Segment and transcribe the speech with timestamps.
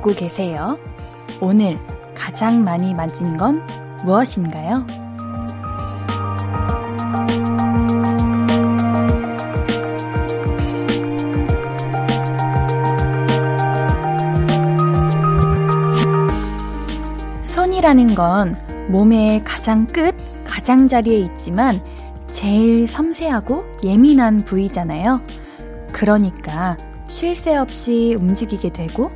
[0.00, 0.78] 두고 계세요?
[1.40, 1.78] 오늘
[2.14, 3.62] 가장 많이 만진 건
[4.04, 4.86] 무엇인가요?
[17.42, 18.56] 손이라는 건
[18.88, 21.80] 몸의 가장 끝, 가장 자리에 있지만
[22.26, 25.20] 제일 섬세하고 예민한 부위잖아요.
[25.92, 26.76] 그러니까
[27.08, 29.10] 쉴 새 없이 움직이게 되고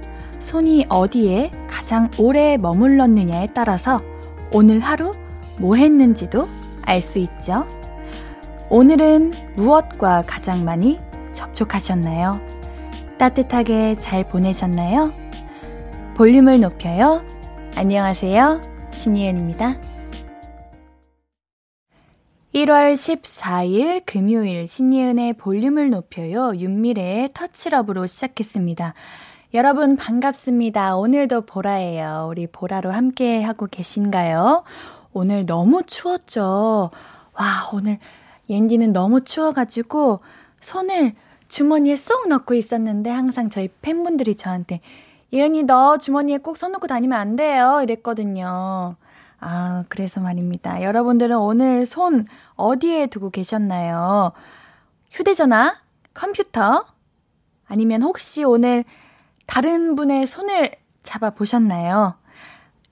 [0.54, 4.00] 손이 어디에 가장 오래 머물렀느냐에 따라서
[4.52, 5.12] 오늘 하루
[5.58, 6.48] 뭐 했는지도
[6.82, 7.66] 알 수 있죠.
[8.70, 11.00] 오늘은 무엇과 가장 많이
[11.32, 12.40] 접촉하셨나요?
[13.18, 15.12] 따뜻하게 잘 보내셨나요?
[16.16, 17.24] 볼륨을 높여요.
[17.74, 18.60] 안녕하세요.
[18.92, 19.80] 신이은입니다.
[22.54, 26.54] 1월 14일 금요일 신예은의 볼륨을 높여요.
[26.54, 28.94] 윤미래의 터치럽으로 시작했습니다.
[29.54, 30.96] 여러분 반갑습니다.
[30.96, 32.26] 오늘도 보라예요.
[32.28, 34.64] 우리 보라로 함께 하고 계신가요?
[35.12, 36.90] 오늘 너무 추웠죠?
[37.34, 38.00] 와, 오늘
[38.50, 40.18] 옌디는 너무 추워가지고
[40.60, 41.14] 손을
[41.46, 44.80] 주머니에 쏙 넣고 있었는데 항상 저희 팬분들이 저한테
[45.32, 47.78] 예은이 너 주머니에 꼭 손 넣고 다니면 안 돼요.
[47.80, 48.96] 이랬거든요.
[49.38, 50.82] 아, 그래서 말입니다.
[50.82, 54.32] 여러분들은 오늘 손 어디에 두고 계셨나요?
[55.12, 55.76] 휴대전화?
[56.12, 56.86] 컴퓨터?
[57.68, 58.82] 아니면 혹시 오늘
[59.46, 60.70] 다른 분의 손을
[61.02, 62.14] 잡아 보셨나요?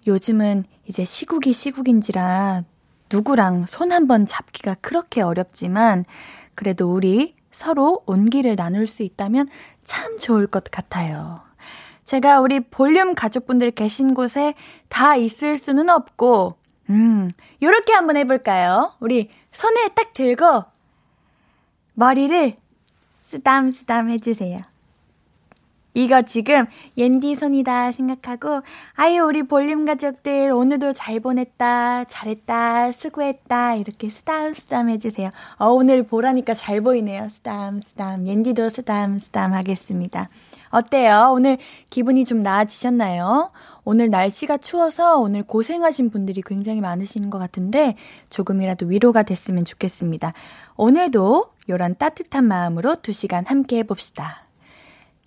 [0.07, 2.65] 요즘은 이제 시국이 시국인지라
[3.13, 6.05] 누구랑 손 한 번 잡기가 그렇게 어렵지만
[6.55, 9.49] 그래도 우리 서로 온기를 나눌 수 있다면
[9.85, 11.41] 참 좋을 것 같아요.
[12.05, 14.55] 제가 우리 볼륨 가족분들 계신 곳에
[14.89, 16.57] 다 있을 수는 없고,
[16.91, 17.31] 음,
[17.63, 18.95] 요렇게 한번 해볼까요?
[19.01, 20.65] 우리 손을 딱 들고,
[21.95, 22.57] 머리를
[23.23, 24.57] 쓰담쓰담 해주세요.
[25.95, 26.67] 이거 지금
[26.97, 28.63] 옌디 손이다 생각하고,
[28.95, 35.31] 아유, 우리 볼륨 가족들 오늘도 잘 보냈다, 잘했다, 수고했다, 이렇게 쓰담 쓰담 해주세요.
[35.59, 37.29] 어, 오늘 보라니까 잘 보이네요.
[37.31, 38.27] 쓰담 쓰담.
[38.27, 40.29] 옌디도 쓰담 쓰담 하겠습니다.
[40.71, 41.31] 어때요?
[41.33, 41.59] 오늘
[41.91, 43.51] 기분이 좀 나아지셨나요?
[43.85, 47.97] 오늘 날씨가 추워서 오늘 고생하신 분들이 굉장히 많으신 것 같은데
[48.31, 50.33] 조금이라도 위로가 됐으면 좋겠습니다.
[50.77, 54.47] 오늘도 이런 따뜻한 마음으로 2시간 함께 해봅시다.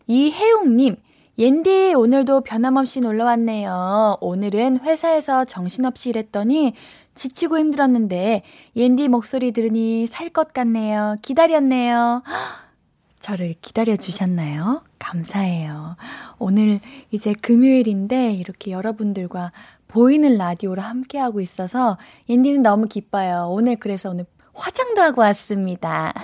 [0.07, 0.97] 이혜웅님,
[1.38, 4.17] 옌디 오늘도 변함없이 놀러 왔네요.
[4.21, 6.73] 오늘은 회사에서 정신없이 일했더니
[7.16, 8.43] 지치고 힘들었는데
[8.75, 11.16] 옌디 목소리 들으니 살 것 같네요.
[11.21, 12.23] 기다렸네요.
[13.19, 14.81] 저를 기다려 주셨나요?
[14.99, 15.95] 감사해요.
[16.37, 16.79] 오늘
[17.11, 19.51] 이제 금요일인데 이렇게 여러분들과
[19.87, 21.97] 보이는 라디오로 함께하고 있어서
[22.29, 23.47] 옌디는 너무 기뻐요.
[23.49, 26.13] 오늘 그래서 오늘 화장도 하고 왔습니다.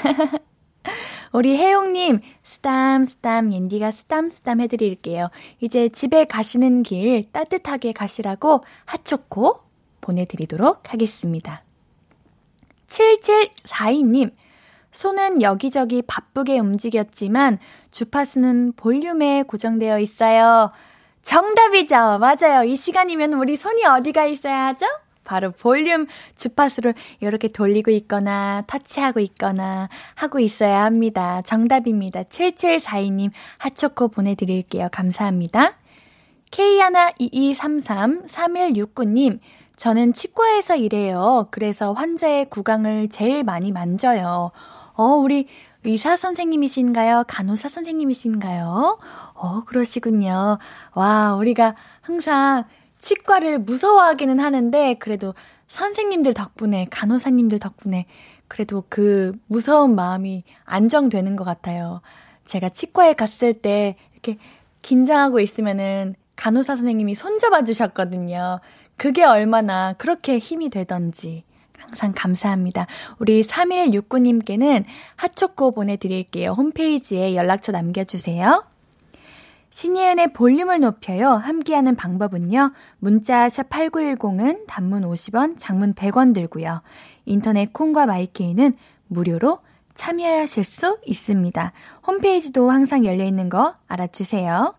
[1.32, 5.30] 우리 혜용님, 스담, 스담, 옌디가 스담, 스담 해드릴게요.
[5.62, 9.62] 이제 집에 가시는 길 따뜻하게 가시라고 핫초코
[10.02, 11.64] 보내드리도록 하겠습니다.
[12.88, 14.32] 7742님,
[14.92, 17.60] 손은 여기저기 바쁘게 움직였지만
[17.92, 20.72] 주파수는 볼륨에 고정되어 있어요.
[21.24, 22.20] 정답이죠.
[22.20, 22.64] 맞아요.
[22.66, 24.86] 이 시간이면 우리 손이 어디가 있어야 하죠?
[25.32, 31.42] 바로 볼륨 주파수를 이렇게 돌리고 있거나 터치하고 있거나 하고 있어야 합니다.
[31.44, 32.24] 정답입니다.
[32.24, 34.90] 7742님 핫초코 보내드릴게요.
[34.92, 35.76] 감사합니다.
[36.52, 39.40] K12233-3169님
[39.78, 41.48] 저는 치과에서 일해요.
[41.50, 44.52] 그래서 환자의 구강을 제일 많이 만져요.
[44.96, 45.48] 어, 우리
[45.86, 47.24] 의사 선생님이신가요?
[47.30, 49.00] 간호사 선생님이신가요?
[49.34, 50.58] 어, 그러시군요.
[50.94, 52.66] 와, 우리가 항상
[53.02, 55.34] 치과를 무서워하기는 하는데, 그래도
[55.68, 58.06] 선생님들 덕분에, 간호사님들 덕분에,
[58.48, 62.02] 그래도 그 무서운 마음이 안정되는 것 같아요.
[62.46, 64.38] 제가 치과에 갔을 때, 이렇게
[64.82, 68.60] 긴장하고 있으면은 간호사 선생님이 손잡아 주셨거든요.
[68.98, 71.44] 그게 얼마나 그렇게 힘이 되던지.
[71.78, 72.88] 항상 감사합니다.
[73.20, 76.52] 우리 3169님께는 핫초코 보내드릴게요.
[76.52, 78.64] 홈페이지에 연락처 남겨주세요.
[79.72, 81.30] 신예은의 볼륨을 높여요.
[81.32, 82.72] 함께하는 방법은요.
[83.00, 86.82] 문자 샵 8910은 단문 50원, 장문 100원 들고요.
[87.26, 88.74] 인터넷 콩과 마이케이는
[89.08, 89.60] 무료로
[89.94, 91.72] 참여하실 수 있습니다.
[92.06, 94.76] 홈페이지도 항상 열려 있는 거 알아주세요.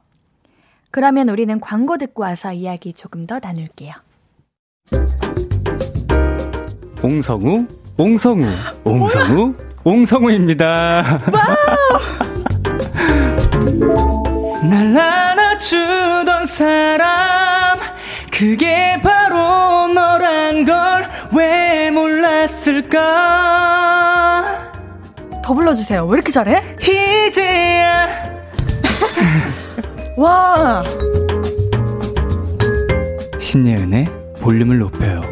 [0.91, 3.93] 그러면 우리는 광고 듣고 와서 이야기 조금 더 나눌게요.
[7.03, 7.67] 옹성우,
[7.97, 8.47] 옹성우,
[8.85, 9.55] 옹성우,
[9.85, 11.03] 옹성우입니다.
[14.69, 17.79] 날 안아주던 사람,
[18.31, 21.03] 그게 바로 너란 걸
[21.35, 23.01] 왜 몰랐을까?
[25.43, 26.05] 더 불러주세요.
[26.07, 26.63] 왜 이렇게 잘해?
[26.81, 28.07] 이제야
[30.17, 30.85] 와!
[33.41, 34.07] 신예은의
[34.43, 35.23] 볼륨을 높여요.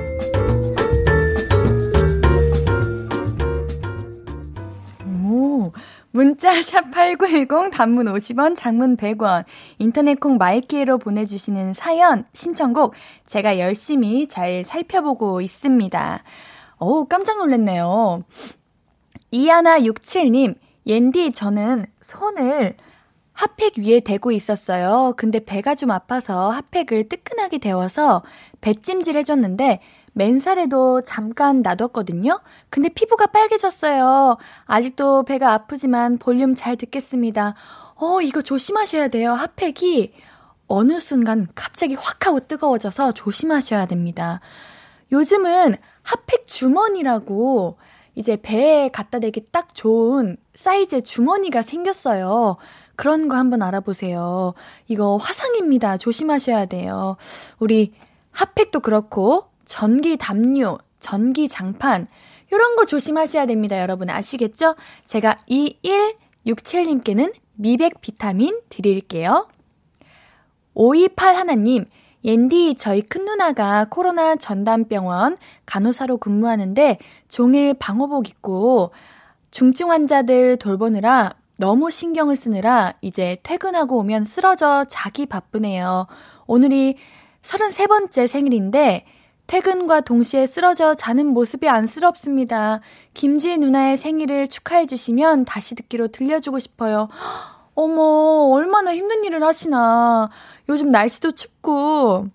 [6.12, 9.44] 문자 샵8910 단문 50원, 장문 100원,
[9.78, 12.94] 인터넷 콩 마이키로 보내 주시는 사연, 신청곡
[13.26, 16.22] 제가 열심히 잘 살펴보고 있습니다.
[16.80, 18.24] 오, 깜짝 놀랐네요.
[19.30, 22.76] 이하나 67님, 옌디, 저는 손을
[23.32, 25.14] 핫팩 위에 대고 있었어요.
[25.16, 28.22] 근데 배가 좀 아파서 핫팩을 뜨끈하게 데워서
[28.60, 29.80] 배찜질 해줬는데
[30.12, 32.40] 맨살에도 잠깐 놔뒀거든요.
[32.68, 34.36] 근데 피부가 빨개졌어요.
[34.64, 37.54] 아직도 배가 아프지만 볼륨 잘 듣겠습니다.
[37.96, 39.32] 어, 이거 조심하셔야 돼요.
[39.32, 40.12] 핫팩이
[40.66, 44.40] 어느 순간 갑자기 확 하고 뜨거워져서 조심하셔야 됩니다.
[45.12, 47.78] 요즘은 핫팩 주머니라고
[48.14, 52.56] 이제 배에 갖다 대기 딱 좋은 사이즈의 주머니가 생겼어요.
[52.96, 54.54] 그런 거 한번 알아보세요.
[54.86, 55.96] 이거 화상입니다.
[55.96, 57.16] 조심하셔야 돼요.
[57.58, 57.94] 우리
[58.32, 62.08] 핫팩도 그렇고 전기 담요, 전기 장판
[62.50, 63.80] 이런 거 조심하셔야 됩니다.
[63.80, 64.74] 여러분 아시겠죠?
[65.04, 69.46] 제가 2167님께는 미백 비타민 드릴게요.
[70.74, 71.84] 528 하나님,
[72.24, 75.36] 옌디, 저희 큰 누나가 코로나 전담병원
[75.66, 78.90] 간호사로 근무하는데 종일 방호복 입고
[79.52, 86.08] 중증 환자들 돌보느라 너무 신경을 쓰느라 이제 퇴근하고 오면 쓰러져 자기 바쁘네요.
[86.48, 86.96] 오늘이
[87.42, 89.04] 33번째 생일인데
[89.50, 92.78] 퇴근과 동시에 쓰러져 자는 모습이 안쓰럽습니다.
[93.14, 97.08] 김지 누나의 생일을 축하해 주시면 다시 듣기로 들려주고 싶어요.
[97.74, 98.00] 어머,
[98.52, 100.30] 얼마나 힘든 일을 하시나.
[100.68, 102.28] 요즘 날씨도 춥고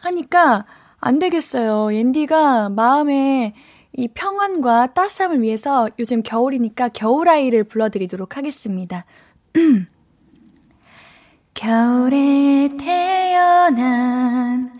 [0.00, 0.66] 하니까
[1.00, 1.94] 안 되겠어요.
[1.94, 3.54] 옌디가 마음에
[3.94, 9.06] 이 평안과 따스함을 위해서 요즘 겨울이니까 겨울아이를 불러드리도록 하겠습니다.
[11.54, 14.78] 겨울에 태어난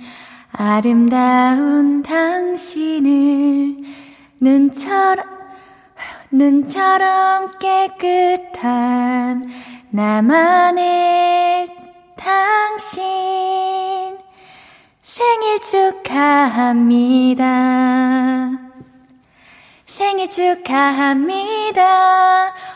[0.56, 3.74] 아름다운 당신을
[4.40, 5.24] 눈처럼
[6.30, 9.42] 눈처럼 깨끗한
[9.90, 11.68] 나만의
[12.16, 13.02] 당신
[15.02, 17.42] 생일 축하합니다.
[19.86, 21.82] 생일 축하합니다.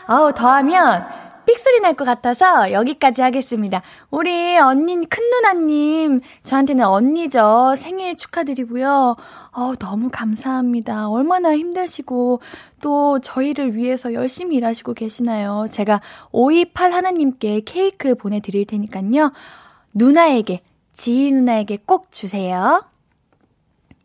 [0.09, 1.07] 어우, 더하면
[1.49, 3.81] 삑소리 날 것 같아서 여기까지 하겠습니다.
[4.11, 7.73] 우리 언니, 큰 누나님, 저한테는 언니죠.
[7.75, 9.15] 생일 축하드리고요.
[9.51, 11.09] 어우, 너무 감사합니다.
[11.09, 12.41] 얼마나 힘드시고,
[12.81, 15.65] 또 저희를 위해서 열심히 일하시고 계시나요?
[15.71, 16.01] 제가
[16.31, 19.31] 528 하나님께 케이크 보내드릴 테니까요.
[19.95, 20.61] 누나에게,
[20.93, 22.85] 지희 누나에게 꼭 주세요.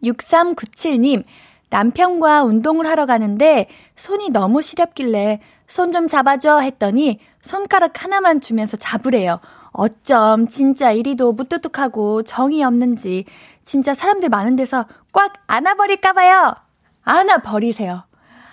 [0.03, 1.25] 6397님,
[1.75, 3.67] 남편과 운동을 하러 가는데
[3.97, 9.41] 손이 너무 시렵길래 손 좀 잡아줘 했더니 손가락 하나만 주면서 잡으래요.
[9.73, 13.25] 어쩜 진짜 이리도 무뚝뚝하고 정이 없는지
[13.65, 16.55] 진짜 사람들 많은 데서 꽉 안아버릴까봐요.
[17.03, 18.05] 안아버리세요.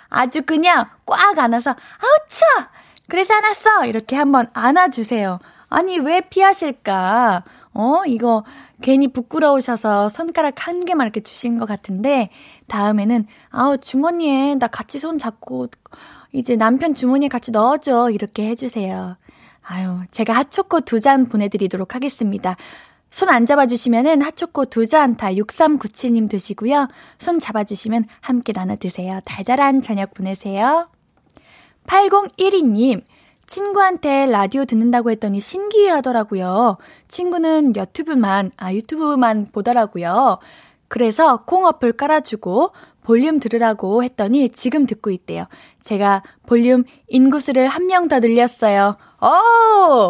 [0.10, 2.72] 아주 그냥 꽉 안아서 아우 차!
[3.08, 3.86] 그래서 안았어!
[3.86, 5.40] 이렇게 한번 안아주세요.
[5.70, 7.44] 아니 왜 피하실까?
[7.74, 8.44] 어 이거
[8.82, 12.30] 괜히 부끄러우셔서 손가락 한 개만 이렇게 주신 것 같은데
[12.68, 15.68] 다음에는 아우 주머니에 나 같이 손 잡고
[16.34, 19.18] 이제 남편 주머니에 같이 넣어줘 이렇게 해주세요.
[19.64, 22.58] 아유 제가 핫초코 두 잔 보내드리도록 하겠습니다.
[23.12, 26.88] 손 안 잡아주시면은 핫초코 두 잔 다 6397님 드시고요.
[27.20, 29.20] 손 잡아주시면 함께 나눠 드세요.
[29.26, 30.90] 달달한 저녁 보내세요.
[31.88, 33.04] 8012님,
[33.56, 36.78] 친구한테 라디오 듣는다고 했더니 신기해 하더라고요.
[37.10, 40.40] 친구는 유튜브만, 아, 유튜브만 보더라고요.
[40.88, 42.72] 그래서 콩 어플 깔아주고
[43.04, 45.48] 볼륨 들으라고 했더니 지금 듣고 있대요.
[45.82, 48.96] 제가 볼륨 인구수를 한 명 더 늘렸어요.
[49.22, 50.10] 오!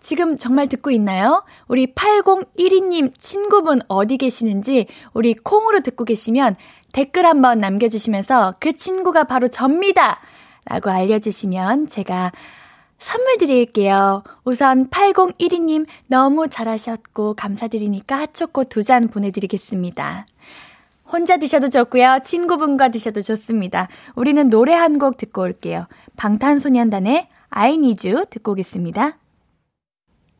[0.00, 1.44] 지금 정말 듣고 있나요?
[1.68, 6.56] 우리 8012님 친구분 어디 계시는지 우리 콩으로 듣고 계시면
[6.90, 10.18] 댓글 한번 남겨주시면서 그 친구가 바로 접니다!
[10.64, 12.32] 라고 알려주시면 제가
[12.98, 14.22] 선물 드릴게요.
[14.44, 20.26] 우선 8012님 너무 잘하셨고 감사드리니까 핫초코 두 잔 보내드리겠습니다.
[21.12, 22.20] 혼자 드셔도 좋고요.
[22.24, 23.88] 친구분과 드셔도 좋습니다.
[24.14, 25.86] 우리는 노래 한 곡 듣고 올게요.
[26.16, 29.18] 방탄소년단의 I Need You 듣고 오겠습니다.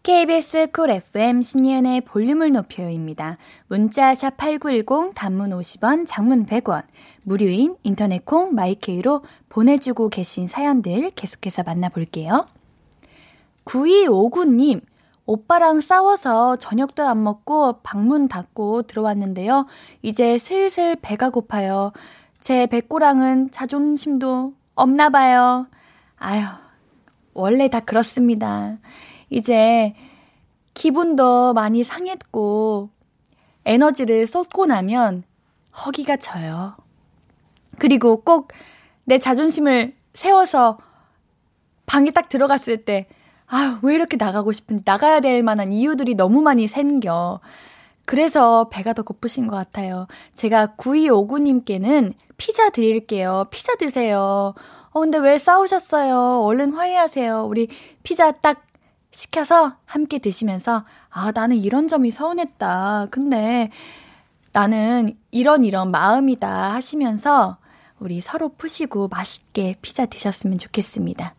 [0.04, 3.38] KBS 쿨 FM 신예은의 볼륨을 높여요입니다.
[3.68, 6.82] 문자 샵 8910 단문 50원, 장문 100원,
[7.22, 9.22] 무료인 인터넷 콩 마이케이로
[9.52, 12.49] 보내주고 계신 사연들 계속해서 만나볼게요.
[13.66, 14.80] 9259님,
[15.26, 19.66] 오빠랑 싸워서 저녁도 안 먹고 방문 닫고 들어왔는데요.
[20.00, 21.92] 이제 슬슬 배가 고파요.
[22.40, 25.66] 제 백고랑은 자존심도 없나 봐요.
[26.16, 26.44] 아유,
[27.35, 28.78] 원래 다 그렇습니다.
[29.28, 29.94] 이제
[30.73, 32.88] 기분도 많이 상했고
[33.66, 35.25] 에너지를 쏟고 나면
[35.85, 36.75] 허기가 져요.
[37.78, 38.49] 그리고 꼭
[39.04, 40.78] 내 자존심을 세워서
[41.87, 43.06] 방에 딱 들어갔을 때,
[43.47, 47.40] 아유, 왜 이렇게 나가고 싶은지, 나가야 될 만한 이유들이 너무 많이 생겨.
[48.04, 50.06] 그래서 배가 더 고프신 것 같아요.
[50.35, 53.47] 제가 9259님께는 피자 드릴게요.
[53.50, 54.54] 피자 드세요.
[54.90, 56.42] 어, 근데 왜 싸우셨어요?
[56.42, 57.47] 얼른 화해하세요.
[57.47, 57.68] 우리
[58.02, 58.64] 피자 딱
[59.11, 63.09] 시켜서 함께 드시면서, 아, 나는 이런 점이 서운했다.
[63.11, 63.71] 근데
[64.52, 67.59] 나는 이런 이런 마음이다 하시면서
[68.02, 71.35] 우리 서로 푸시고 맛있게 피자 드셨으면 좋겠습니다.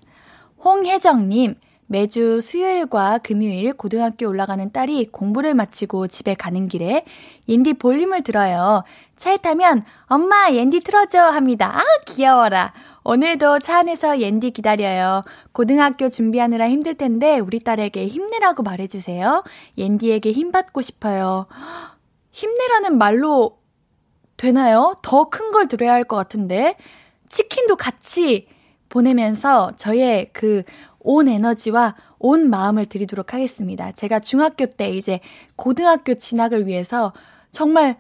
[0.64, 1.56] 홍혜정님,
[1.88, 7.04] 매주 수요일과 금요일 고등학교 올라가는 딸이 공부를 마치고 집에 가는 길에
[7.50, 8.84] 옌디 볼륨을 들어요.
[9.18, 11.80] 차에 타면 엄마 옌디 틀어줘 합니다.
[11.80, 12.74] 아 귀여워라.
[13.04, 15.24] 오늘도 차 안에서 옌디 기다려요.
[15.52, 19.44] 고등학교 준비하느라 힘들 텐데 우리 딸에게 힘내라고 말해주세요.
[19.78, 21.48] 옌디에게 힘 받고 싶어요.
[22.32, 23.58] 힘내라는 말로
[24.44, 24.96] 되나요?
[25.02, 26.76] 더 큰걸 들어야 할 것 같은데.
[27.30, 28.48] 치킨도 같이
[28.90, 30.64] 보내면서 저의 그
[31.04, 33.92] 온 에너지와 온 마음을 드리도록 하겠습니다.
[33.92, 35.20] 제가 중학교 때 이제
[35.56, 37.14] 고등학교 진학을 위해서
[37.52, 37.98] 정말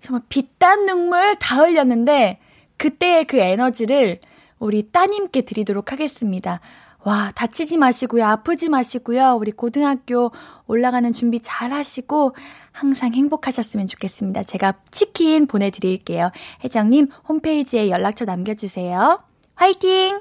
[0.00, 2.40] 정말 빛단 눈물 다 흘렸는데
[2.78, 4.20] 그때의 그 에너지를
[4.58, 6.60] 우리 따님께 드리도록 하겠습니다.
[7.04, 8.24] 와, 다치지 마시고요.
[8.24, 9.36] 아프지 마시고요.
[9.38, 10.30] 우리 고등학교
[10.66, 12.34] 올라가는 준비 잘 하시고
[12.72, 14.42] 항상 행복하셨으면 좋겠습니다.
[14.42, 16.30] 제가 치킨 보내드릴게요.
[16.64, 19.22] 혜정님 홈페이지에 연락처 남겨주세요.
[19.54, 20.20] 화이팅!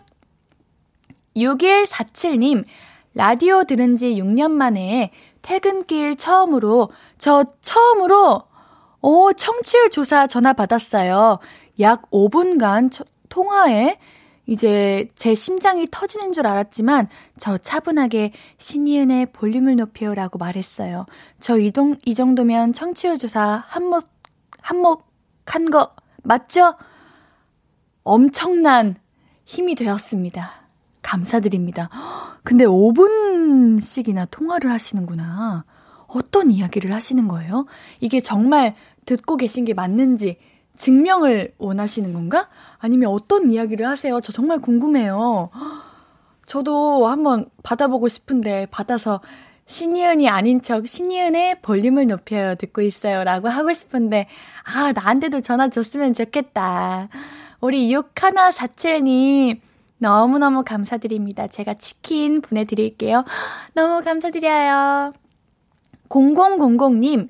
[1.36, 2.65] 6147님,
[3.13, 8.43] 라디오 들은 지 6년 만에 퇴근길 처음으로, 저 처음으로,
[9.01, 11.39] 오, 청취율 조사 전화 받았어요.
[11.79, 13.98] 약 5분간 저, 통화에
[14.51, 17.08] 이제 제 심장이 터지는 줄 알았지만
[17.39, 21.05] 저 차분하게 신이은의 볼륨을 높여요라고 말했어요.
[21.39, 24.10] 저 이동 이 정도면 청취율 조사 한몫
[24.60, 26.75] 한몫한 거 맞죠?
[28.03, 28.98] 엄청난
[29.46, 30.51] 힘이 되었습니다.
[31.01, 31.89] 감사드립니다.
[32.43, 35.63] 근데 5분씩이나 통화를 하시는구나.
[36.08, 37.67] 어떤 이야기를 하시는 거예요?
[38.01, 40.39] 이게 정말 듣고 계신 게 맞는지
[40.82, 42.50] 증명을 원하시는 건가?
[42.80, 44.20] 아니면 어떤 이야기를 하세요?
[44.20, 45.52] 저 정말 궁금해요.
[46.48, 49.22] 저도 한번 받아보고 싶은데 받아서
[49.68, 54.28] 신이은이 아닌 척 신이은의 볼륨을 높여요 듣고 있어요 라고 하고 싶은데
[54.64, 57.10] 아 나한테도 전화 줬으면 좋겠다.
[57.62, 59.60] 우리 6147님
[60.00, 61.46] 너무너무 감사드립니다.
[61.46, 63.24] 제가 치킨 보내드릴게요.
[63.76, 65.14] 너무 감사드려요.
[66.10, 67.30] 0000님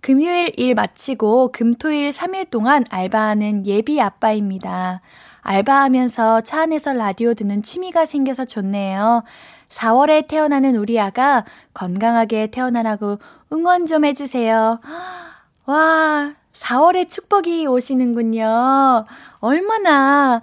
[0.00, 5.02] 금요일 일 마치고 금토일 3일 동안 알바하는 예비 아빠입니다.
[5.42, 9.24] 알바하면서 차 안에서 라디오 듣는 취미가 생겨서 좋네요.
[9.68, 13.18] 4월에 태어나는 우리 아가 건강하게 태어나라고
[13.52, 14.80] 응원 좀 해주세요.
[15.66, 19.04] 와, 4월에 축복이 오시는군요.
[19.38, 20.40] 얼마나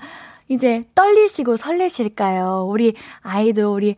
[0.47, 2.67] 이제 떨리시고 설레실까요?
[2.69, 3.95] 우리 아이도 우리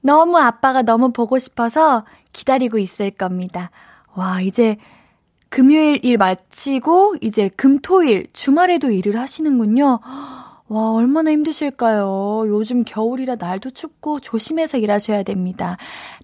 [0.00, 3.70] 너무 아빠가 너무 보고 싶어서 기다리고 있을 겁니다.
[4.14, 4.78] 와, 이제
[5.50, 9.98] 금요일 일 마치고 이제 금토일 주말에도 일을 하시는군요.
[10.68, 12.44] 와, 얼마나 힘드실까요?
[12.46, 15.76] 요즘 겨울이라 날도 춥고 조심해서 일하셔야 됩니다.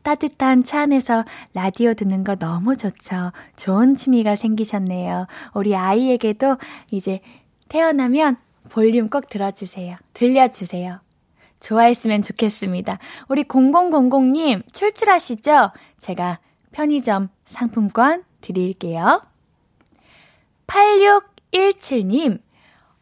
[0.04, 3.32] 따뜻한 차 안에서 라디오 듣는 거 너무 좋죠.
[3.56, 5.26] 좋은 취미가 생기셨네요.
[5.54, 6.58] 우리 아이에게도
[6.92, 7.18] 이제
[7.68, 8.36] 태어나면
[8.68, 9.96] 볼륨 꼭 들어주세요.
[10.14, 11.00] 들려주세요.
[11.58, 13.00] 좋아했으면 좋겠습니다.
[13.26, 15.72] 우리 0000님 출출하시죠?
[15.98, 16.38] 제가
[16.70, 19.22] 편의점 상품권 드릴게요.
[20.66, 22.40] 8617님,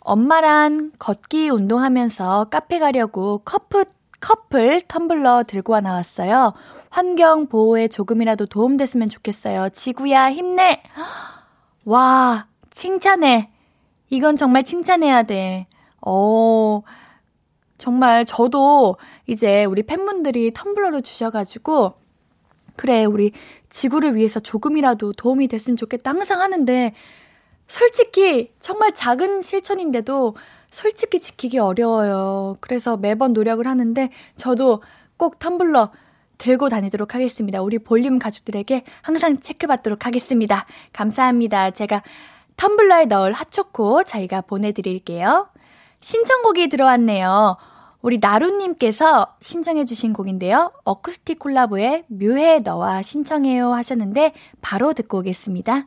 [0.01, 3.87] 엄마랑 걷기 운동하면서 카페 가려고 커플,
[4.21, 6.55] 커플 텀블러 들고 나왔어요.
[6.91, 9.71] 환경 보호에 조금이라도 도움됐으면 좋겠어요.
[9.71, 10.83] 지구야, 힘내!
[11.85, 13.51] 와, 칭찬해.
[14.11, 15.67] 이건 정말 칭찬해야 돼.
[16.01, 16.83] 어,
[17.79, 21.95] 정말 저도 이제 우리 팬분들이 텀블러를 주셔가지고,
[22.77, 23.33] 그래, 우리
[23.71, 26.93] 지구를 위해서 조금이라도 도움이 됐으면 좋겠다 항상 하는데,
[27.67, 30.37] 솔직히 정말 작은 실천인데도
[30.71, 32.57] 솔직히 지키기 어려워요.
[32.61, 34.83] 그래서 매번 노력을 하는데, 저도
[35.17, 35.91] 꼭 텀블러
[36.39, 37.63] 들고 다니도록 하겠습니다.
[37.63, 40.67] 우리 볼륨 가족들에게 항상 체크받도록 하겠습니다.
[40.93, 41.71] 감사합니다.
[41.71, 42.03] 제가
[42.57, 45.49] 텀블러에 넣을 핫초코 저희가 보내드릴게요.
[46.01, 47.57] 신청곡이 들어왔네요.
[48.05, 50.73] 우리 나루님께서 신청해주신 곡인데요.
[50.85, 55.87] 어쿠스틱 콜라보의 묘해 너와 신청해요 하셨는데 바로 듣고 오겠습니다.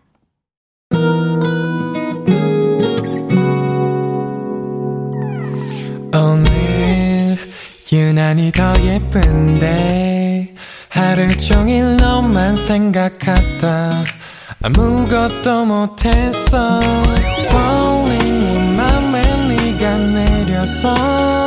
[6.16, 7.38] 오늘
[7.94, 10.56] 유난히 더 예쁜데
[10.90, 13.92] 하루 종일 너만 생각하다
[14.64, 16.82] 아무것도 못했어
[17.46, 21.47] Falling 내 맘에 네가 내려서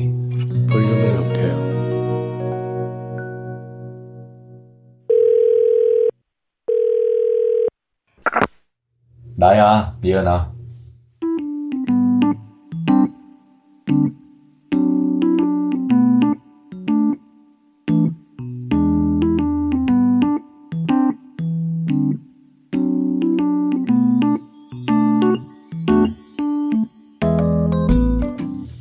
[9.41, 10.51] 나야, 미연아.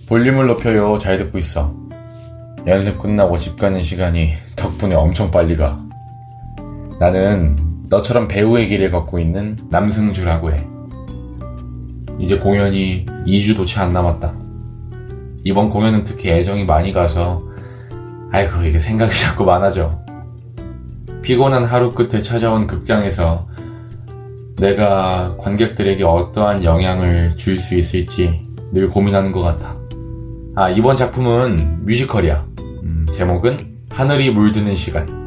[0.06, 0.98] 볼륨을 높여요.
[0.98, 1.74] 잘 듣고 있어.
[2.66, 5.82] 연습 끝나고 집 가는 시간이 덕분에 엄청 빨리 가.
[6.98, 10.64] 나는 너처럼 배우의 길을 걷고 있는 남승주라고 해.
[12.20, 14.32] 이제 공연이 2주도 채 안 남았다.
[15.44, 17.42] 이번 공연은 특히 애정이 많이 가서,
[18.30, 19.98] 아이고, 이게 생각이 자꾸 많아져.
[21.22, 23.48] 피곤한 하루 끝에 찾아온 극장에서
[24.58, 28.30] 내가 관객들에게 어떠한 영향을 줄 수 있을지
[28.72, 29.74] 늘 고민하는 것 같아.
[30.54, 32.46] 아, 이번 작품은 뮤지컬이야.
[32.84, 33.56] 음, 제목은
[33.88, 35.19] 하늘이 물드는 시간.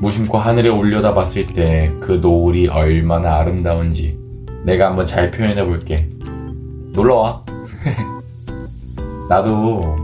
[0.00, 4.18] 무심코 하늘에 올려다 봤을 때 그 노을이 얼마나 아름다운지
[4.64, 6.08] 내가 한번 잘 표현해 볼게.
[6.92, 7.42] 놀러와.
[9.28, 9.96] 나도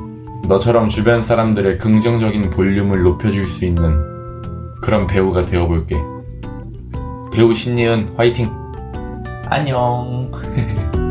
[0.49, 3.83] 너처럼 주변 사람들의 긍정적인 볼륨을 높여줄 수 있는
[4.81, 5.97] 그런 배우가 되어볼게.
[7.33, 8.51] 배우 신예은 화이팅!
[9.47, 10.31] 안녕!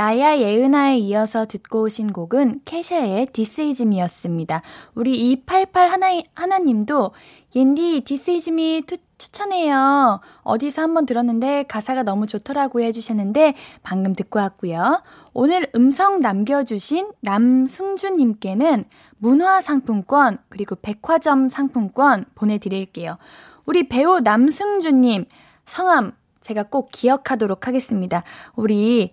[0.00, 4.62] 나야 예은아에 이어서 듣고 오신 곡은 캐샤의 디스이즘이었습니다.
[4.94, 7.10] 우리 288 하나, 하나님도
[7.54, 8.84] 옌디 디스이즘이
[9.18, 10.22] 추천해요.
[10.40, 15.02] 어디서 한번 들었는데 가사가 너무 좋더라고요 해주셨는데 방금 듣고 왔고요.
[15.34, 18.86] 오늘 음성 남겨주신 남승준님께는
[19.18, 23.18] 문화상품권 그리고 백화점 상품권 보내드릴게요.
[23.66, 25.26] 우리 배우 남승준님
[25.66, 28.24] 성함 제가 꼭 기억하도록 하겠습니다.
[28.56, 29.12] 우리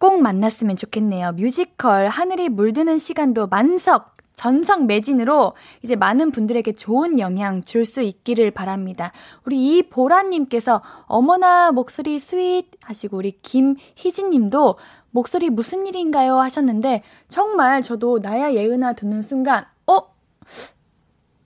[0.00, 1.32] 꼭 만났으면 좋겠네요.
[1.32, 8.50] 뮤지컬 하늘이 물드는 시간도 만석 전성 매진으로 이제 많은 분들에게 좋은 영향 줄 수 있기를
[8.50, 9.12] 바랍니다.
[9.44, 14.76] 우리 이보라님께서 어머나 목소리 sweet 하시고 우리 김희진님도
[15.10, 19.98] 목소리 무슨 일인가요 하셨는데 정말 저도 나야 예은아 듣는 순간 어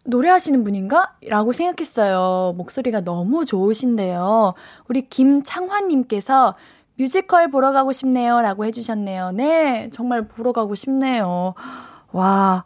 [0.05, 1.17] 노래하시는 분인가?
[1.29, 2.53] 라고 생각했어요.
[2.57, 4.55] 목소리가 너무 좋으신데요.
[4.88, 6.55] 우리 김창환님께서
[6.97, 8.41] 뮤지컬 보러 가고 싶네요.
[8.41, 9.33] 라고 해주셨네요.
[9.33, 11.55] 네, 정말 보러 가고 싶네요.
[12.13, 12.65] 와,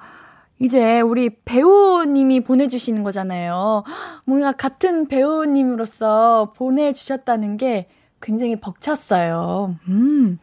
[0.59, 3.85] 이제 우리 배우님이 보내주시는 거잖아요.
[4.25, 7.89] 뭔가 같은 배우님으로서 보내주셨다는 게
[8.21, 9.77] 굉장히 벅찼어요.
[9.89, 10.39] 음.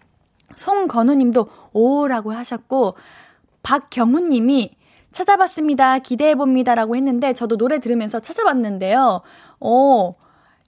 [0.56, 2.96] 송건우 님도 오라고 하셨고,
[3.62, 4.78] 박경훈님이
[5.12, 6.00] 찾아봤습니다.
[6.00, 9.22] 기대해봅니다 라고 했는데, 저도 노래 들으면서 찾아봤는데요.
[9.60, 10.16] 어,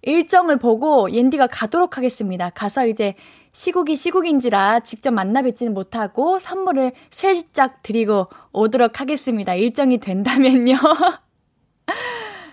[0.02, 2.50] 일정을 보고 옌디가 가도록 하겠습니다.
[2.50, 3.16] 가서 이제
[3.52, 9.56] 시국이 시국인지라 직접 만나 뵙지는 못하고 선물을 슬쩍 드리고 오도록 하겠습니다.
[9.56, 10.78] 일정이 된다면요.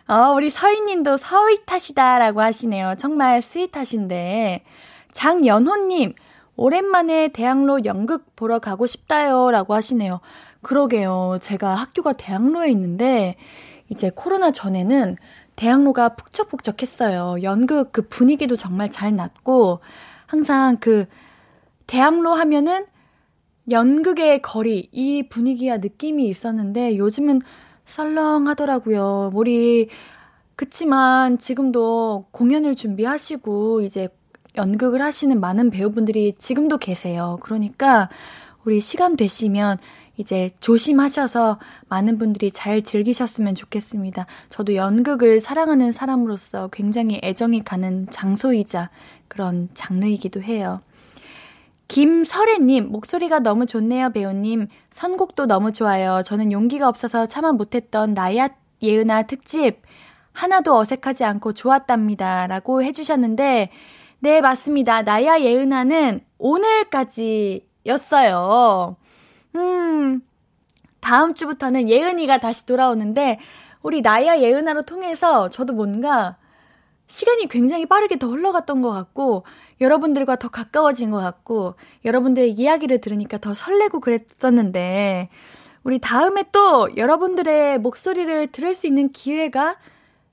[0.09, 2.95] 어, 우리 서희님도 서윗하시다라고 하시네요.
[2.99, 4.65] 정말 스윗하신데.
[5.13, 6.15] 장연호님,
[6.57, 9.51] 오랜만에 대학로 연극 보러 가고 싶다요.
[9.51, 10.21] 라고 하시네요.
[10.63, 11.39] 그러게요.
[11.41, 13.37] 제가 학교가 대학로에 있는데,
[13.89, 15.17] 이제 코로나 전에는
[15.57, 17.43] 대학로가 북적북적했어요.
[17.43, 19.81] 연극 그 분위기도 정말 잘 났고
[20.27, 21.07] 항상 그
[21.87, 22.87] 대학로 하면은
[23.71, 27.41] 연극의 거리 이 분위기와 느낌이 있었는데 요즘은
[27.85, 29.31] 썰렁하더라고요.
[29.35, 29.89] 우리
[30.57, 34.09] 그치만 지금도 공연을 준비하시고 이제
[34.57, 37.39] 연극을 하시는 많은 배우분들이 지금도 계세요.
[37.43, 38.09] 그러니까
[38.65, 39.79] 우리 시간 되시면
[40.17, 44.27] 이제 조심하셔서 많은 분들이 잘 즐기셨으면 좋겠습니다.
[44.49, 48.91] 저도 연극을 사랑하는 사람으로서 굉장히 애정이 가는 장소이자
[49.29, 50.81] 그런 장르이기도 해요.
[51.89, 54.69] 김설애님, 목소리가 너무 좋네요, 배우님.
[54.91, 56.23] 선곡도 너무 좋아요.
[56.25, 58.49] 저는 용기가 없어서 참아 못했던 나야
[58.83, 59.83] 예은아 특집.
[60.33, 62.47] 하나도 어색하지 않고 좋았답니다.
[62.47, 63.71] 라고 해주셨는데,
[64.21, 65.03] 네, 맞습니다.
[65.03, 67.85] 나야 예은아는 오늘까지였어요.
[69.57, 70.21] 음,
[71.01, 73.39] 다음 주부터는 예은이가 다시 돌아오는데,
[73.83, 76.37] 우리 나야 예은아로 통해서 저도 뭔가
[77.07, 79.45] 시간이 굉장히 빠르게 더 흘러갔던 것 같고,
[79.81, 85.29] 여러분들과 더 가까워진 것 같고, 여러분들의 이야기를 들으니까 더 설레고 그랬었는데,
[85.85, 89.77] 우리 다음에 또 여러분들의 목소리를 들을 수 있는 기회가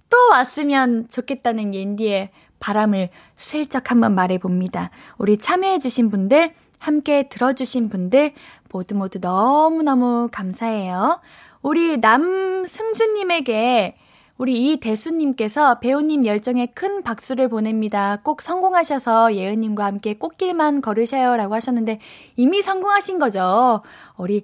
[0.10, 2.29] 또 왔으면 좋겠다는 옌디의
[2.60, 4.91] 바람을 슬쩍 한번 말해봅니다.
[5.17, 8.34] 우리 참여해주신 분들, 함께 들어주신 분들,
[8.71, 11.19] 모두 모두 너무너무 감사해요.
[11.62, 13.97] 우리 남승주님에게
[14.38, 18.17] 우리 이 대수님께서 배우님 열정에 큰 박수를 보냅니다.
[18.23, 21.38] 꼭 성공하셔서 예은님과 함께 꽃길만 걸으셔요.
[21.38, 21.99] 라고 하셨는데
[22.38, 23.84] 이미 성공하신 거죠.
[24.17, 24.41] 우리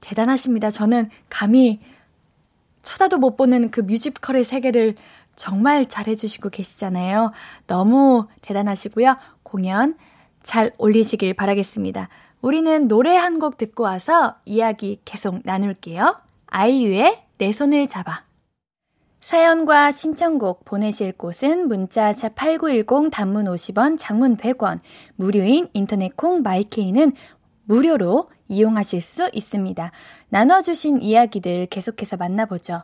[0.00, 0.70] 대단하십니다.
[0.70, 1.80] 저는 감히
[2.82, 4.94] 쳐다도 못 보는 그 뮤지컬의 세계를
[5.34, 7.32] 정말 잘해주시고 계시잖아요.
[7.66, 9.16] 너무 대단하시고요.
[9.42, 9.96] 공연
[10.42, 12.08] 잘 올리시길 바라겠습니다.
[12.42, 16.20] 우리는 노래 한 곡 듣고 와서 이야기 계속 나눌게요.
[16.46, 18.24] 아이유의 내 손을 잡아.
[19.20, 24.80] 사연과 신청곡 보내실 곳은 문자샵 8910 단문 50원, 장문 100원,
[25.16, 27.12] 무료인 인터넷 콩 마이케이는
[27.64, 29.92] 무료로 이용하실 수 있습니다.
[30.30, 32.82] 나눠주신 이야기들 계속해서 만나보죠.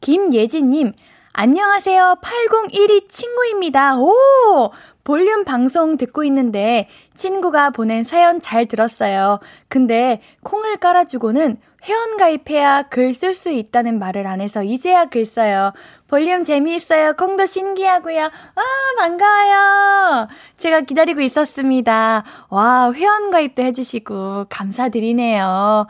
[0.00, 0.92] 김예진님,
[1.34, 2.18] 안녕하세요.
[2.22, 3.98] 801이 친구입니다.
[3.98, 4.70] 오!
[5.04, 9.40] 볼륨 방송 듣고 있는데 친구가 보낸 사연 잘 들었어요.
[9.68, 15.72] 근데 콩을 깔아주고는 회원 가입해야 글 쓸 수 있다는 말을 안 해서 이제야 글 써요.
[16.06, 17.14] 볼륨 재미있어요.
[17.14, 18.20] 콩도 신기하고요.
[18.20, 18.64] 와,
[18.98, 20.28] 반가워요.
[20.56, 22.22] 제가 기다리고 있었습니다.
[22.50, 25.86] 와, 회원 가입도 해주시고 감사드리네요.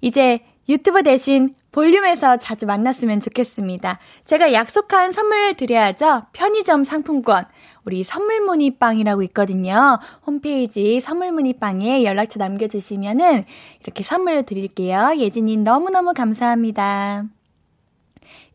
[0.00, 3.98] 이제 유튜브 대신 볼륨에서 자주 만났으면 좋겠습니다.
[4.24, 6.24] 제가 약속한 선물 드려야죠.
[6.32, 7.44] 편의점 상품권.
[7.88, 9.98] 우리 선물문의빵이라고 있거든요.
[10.26, 13.46] 홈페이지 선물문의빵에 연락처 남겨주시면은
[13.82, 15.14] 이렇게 선물 드릴게요.
[15.16, 17.24] 예진님 너무너무 감사합니다.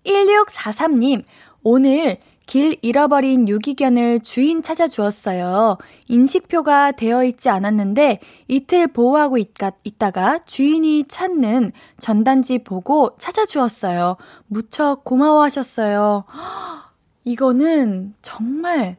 [0.06, 1.24] 1643님,
[1.64, 5.80] 오늘 길 잃어버린 유기견을 주인 찾아주었어요.
[6.10, 14.18] 인식표가 되어 있지 않았는데 이틀 보호하고 있다가 주인이 찾는 전단지 보고 찾아주었어요.
[14.46, 16.26] 무척 고마워하셨어요.
[17.26, 18.98] 이거는 정말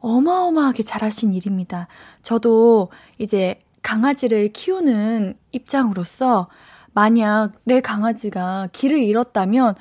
[0.00, 1.88] 어마어마하게 잘하신 일입니다.
[2.22, 6.48] 저도 이제 강아지를 키우는 입장으로서
[6.92, 9.74] 만약 내 강아지가 길을 잃었다면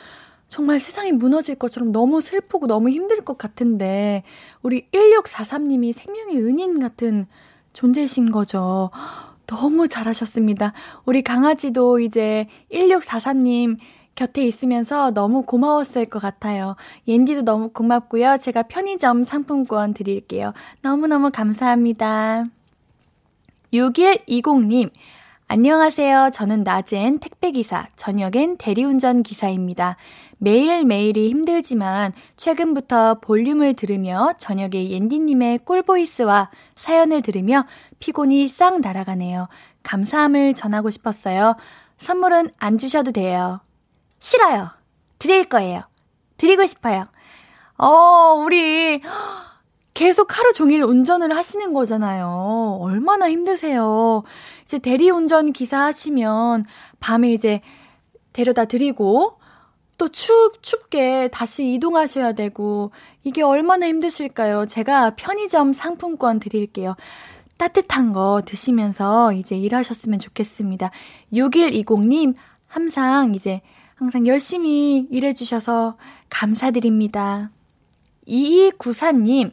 [0.48, 4.24] 정말 세상이 무너질 것처럼 너무 슬프고 너무 힘들 것 같은데
[4.62, 7.28] 우리 1643님이 생명의 은인 같은
[7.74, 8.90] 존재이신 거죠.
[9.46, 10.74] 너무 잘하셨습니다.
[11.06, 13.78] 우리 강아지도 이제 1643님
[14.16, 16.76] 곁에 있으면서 너무 고마웠을 것 같아요.
[17.08, 18.38] 옌디도 너무 고맙고요.
[18.40, 20.54] 제가 편의점 상품권 드릴게요.
[20.82, 22.46] 너무너무 감사합니다.
[23.74, 24.92] 6120님,
[25.48, 26.30] 안녕하세요.
[26.32, 29.96] 저는 낮엔 택배기사, 저녁엔 대리운전 기사입니다.
[30.38, 37.66] 매일매일이 힘들지만 최근부터 볼륨을 들으며 저녁에 옌디님의 꿀보이스와 사연을 들으며
[38.00, 39.50] 피곤이 싹 날아가네요.
[39.84, 41.56] 감사함을 전하고 싶었어요.
[41.98, 43.60] 선물은 안 주셔도 돼요.
[44.20, 44.70] 싫어요.
[45.18, 45.82] 드릴 거예요.
[46.38, 47.08] 드리고 싶어요.
[47.78, 49.02] 어, 우리
[49.94, 52.78] 계속 하루 종일 운전을 하시는 거잖아요.
[52.82, 54.24] 얼마나 힘드세요.
[54.64, 56.66] 이제 대리운전 기사 하시면
[57.00, 57.60] 밤에 이제
[58.32, 59.40] 데려다 드리고
[59.98, 62.92] 또 춥, 춥게 다시 이동하셔야 되고
[63.24, 64.66] 이게 얼마나 힘드실까요?
[64.66, 66.96] 제가 편의점 상품권 드릴게요.
[67.58, 70.92] 따뜻한 거 드시면서 이제 일하셨으면 좋겠습니다.
[71.34, 72.36] 6120님,
[72.68, 73.62] 항상 이제
[74.00, 75.98] 항상 열심히 일해주셔서
[76.30, 77.50] 감사드립니다.
[78.26, 79.52] 2294님,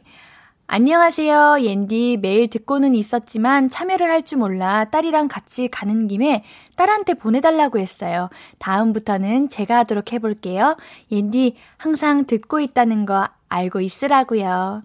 [0.67, 1.57] 안녕하세요.
[1.59, 6.45] 옌디 매일 듣고는 있었지만 참여를 할 줄 몰라 딸이랑 같이 가는 김에
[6.77, 8.29] 딸한테 보내달라고 했어요.
[8.59, 10.77] 다음부터는 제가 하도록 해볼게요.
[11.11, 14.83] 옌디 항상 듣고 있다는 거 알고 있으라고요.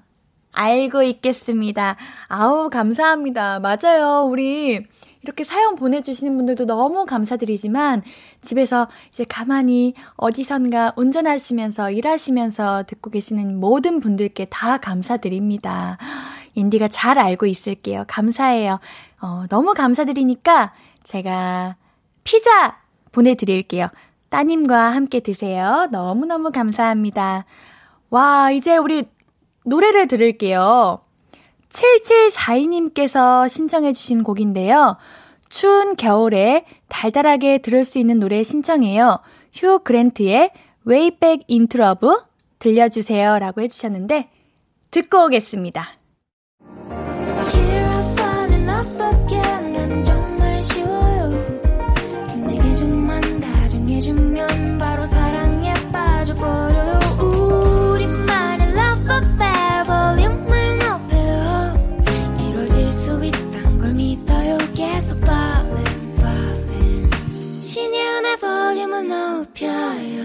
[0.51, 1.95] 알고 있겠습니다.
[2.27, 3.61] 아우, 감사합니다.
[3.61, 4.27] 맞아요.
[4.29, 4.85] 우리
[5.23, 8.03] 이렇게 사연 보내주시는 분들도 너무 감사드리지만
[8.41, 15.99] 집에서 이제 가만히 어디선가 운전하시면서 일하시면서 듣고 계시는 모든 분들께 다 감사드립니다.
[16.55, 18.05] 인디가 잘 알고 있을게요.
[18.09, 18.81] 감사해요.
[19.21, 20.73] 어, 너무 감사드리니까
[21.05, 21.77] 제가
[22.25, 22.79] 피자
[23.13, 23.89] 보내드릴게요.
[24.29, 25.89] 따님과 함께 드세요.
[25.91, 27.45] 너무너무 감사합니다.
[28.11, 29.05] 와, 이제 우리
[29.65, 31.02] 노래를 들을게요.
[31.73, 34.97] 7742님께서 신청해주신 곡인데요.
[35.49, 39.19] 추운 겨울에 달달하게 들을 수 있는 노래 신청해요.
[39.53, 40.51] 휴 그랜트의
[40.87, 42.09] Way Back into Love
[42.59, 43.39] 들려주세요.
[43.39, 44.31] 라고 해주셨는데,
[44.91, 46.02] 듣고 오겠습니다.
[69.63, 70.23] 높여요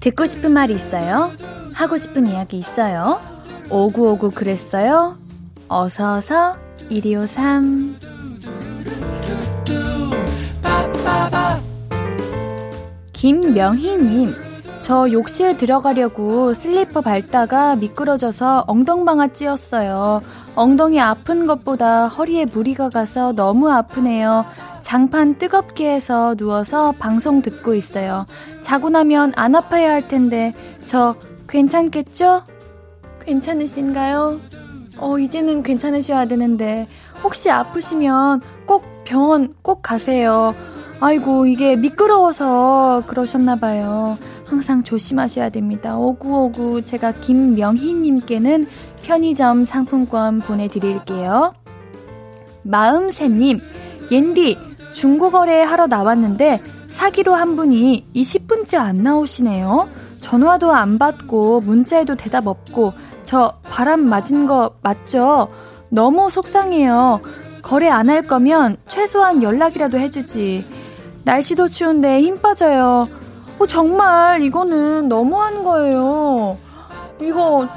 [0.00, 1.30] 듣고 싶은 말이 있어요?
[1.74, 3.20] 하고 싶은 이야기 있어요?
[3.68, 5.18] 오구오구 그랬어요?
[5.68, 6.56] 어서어서
[6.88, 7.98] 1253
[13.18, 14.32] 김명희님
[14.78, 20.22] 저 욕실 들어가려고 슬리퍼 밟다가 미끄러져서 엉덩방아 찧었어요.
[20.54, 24.44] 엉덩이 아픈 것보다 허리에 무리가 가서 너무 아프네요.
[24.78, 28.24] 장판 뜨겁게 해서 누워서 방송 듣고 있어요.
[28.60, 30.54] 자고 나면 안 아파야 할 텐데
[30.84, 31.16] 저
[31.48, 32.44] 괜찮겠죠?
[33.26, 34.38] 괜찮으신가요?
[34.98, 36.86] 어, 이제는 괜찮으셔야 되는데
[37.24, 40.54] 혹시 아프시면 꼭 병원 꼭 가세요.
[41.00, 44.18] 아이고, 이게 미끄러워서 그러셨나봐요.
[44.46, 45.96] 항상 조심하셔야 됩니다.
[45.96, 48.66] 오구오구 제가 김명희님께는
[49.02, 51.54] 편의점 상품권 보내드릴게요.
[52.62, 53.60] 마음새님,
[54.10, 54.58] 옌디,
[54.92, 59.88] 중고거래 하러 나왔는데 사기로 한 분이 20분째 안 나오시네요.
[60.20, 65.48] 전화도 안 받고 문자에도 대답 없고 저 바람 맞은 거 맞죠?
[65.90, 67.20] 너무 속상해요.
[67.62, 70.64] 거래 안 할 거면 최소한 연락이라도 해주지.
[71.28, 73.06] 날씨도 추운데 힘 빠져요.
[73.58, 76.56] 어, 정말 이거는 너무한 거예요.
[77.20, 77.68] 이거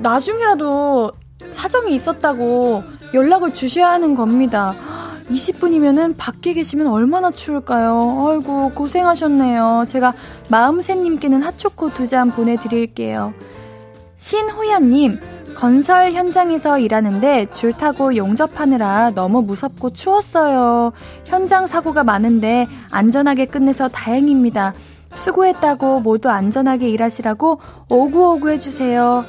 [0.00, 1.10] 나중이라도
[1.50, 2.82] 사정이 있었다고
[3.14, 4.74] 연락을 주셔야 하는 겁니다.
[5.30, 8.26] 20분이면은 밖에 계시면 얼마나 추울까요?
[8.28, 9.84] 아이고, 고생하셨네요.
[9.88, 10.12] 제가
[10.48, 13.32] 마음새님께는 핫초코 두 잔 보내드릴게요.
[14.16, 15.18] 신호연님,
[15.56, 20.92] 건설 현장에서 일하는데 줄 타고 용접하느라 너무 무섭고 추웠어요.
[21.24, 24.74] 현장 사고가 많은데 안전하게 끝내서 다행입니다.
[25.14, 29.24] 수고했다고 모두 안전하게 일하시라고 오구오구 해주세요.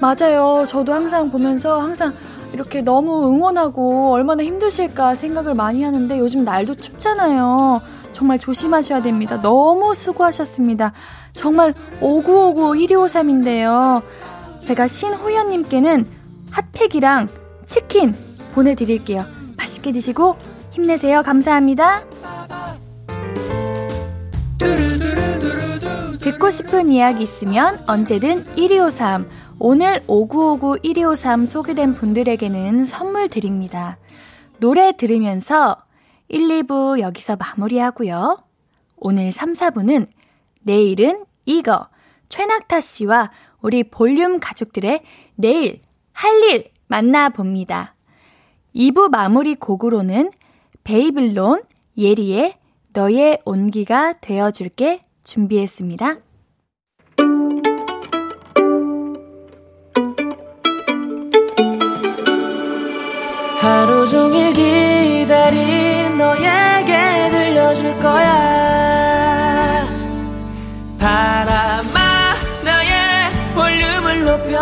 [0.00, 0.64] 맞아요.
[0.66, 2.12] 저도 항상 보면서 항상
[2.52, 7.80] 이렇게 너무 응원하고 얼마나 힘드실까 생각을 많이 하는데 요즘 날도 춥잖아요.
[8.12, 9.40] 정말 조심하셔야 됩니다.
[9.40, 10.92] 너무 수고하셨습니다.
[11.32, 14.02] 정말 오구오구 1253인데요.
[14.62, 16.06] 제가 신호연님께는
[16.50, 17.28] 핫팩이랑
[17.64, 18.14] 치킨
[18.52, 19.24] 보내드릴게요.
[19.56, 20.36] 맛있게 드시고
[20.70, 21.22] 힘내세요.
[21.22, 22.04] 감사합니다.
[26.20, 33.98] 듣고 싶은 이야기 있으면 언제든 1253 오늘 5959-1253 소개된 분들에게는 선물 드립니다.
[34.58, 35.76] 노래 들으면서
[36.28, 38.42] 1, 2부 여기서 마무리하고요.
[38.96, 40.08] 오늘 3, 4부는
[40.62, 41.88] 내일은 이거
[42.28, 43.30] 최낙타 씨와
[43.62, 45.02] 우리 볼륨 가족들의
[45.36, 45.80] 내일
[46.12, 47.94] 할 일 만나봅니다.
[48.74, 50.30] 2부 마무리 곡으로는
[50.84, 51.62] 베이블론
[51.96, 52.54] 예리의
[52.92, 56.16] 너의 온기가 되어줄게 준비했습니다.
[63.60, 69.86] 하루 종일 기다린 너에게 들려줄 거야
[70.98, 71.49] 바람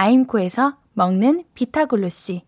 [0.00, 2.42] 아임코에서 먹는 비타글루시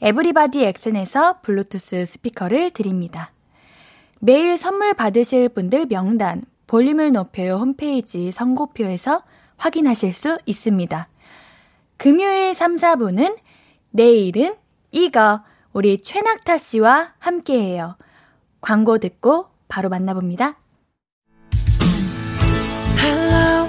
[0.00, 3.32] 에브리바디 엑센에서 블루투스 스피커를 드립니다.
[4.20, 9.24] 매일 선물 받으실 분들 명단 볼륨을 높여요 홈페이지 선고표에서
[9.56, 11.08] 확인하실 수 있습니다.
[11.96, 13.36] 금요일 3, 4부는
[13.90, 14.54] 내일은
[14.92, 17.96] 이거 우리 최낙타 씨와 함께해요.
[18.60, 20.60] 광고 듣고 바로 만나봅니다.
[23.00, 23.68] Hello,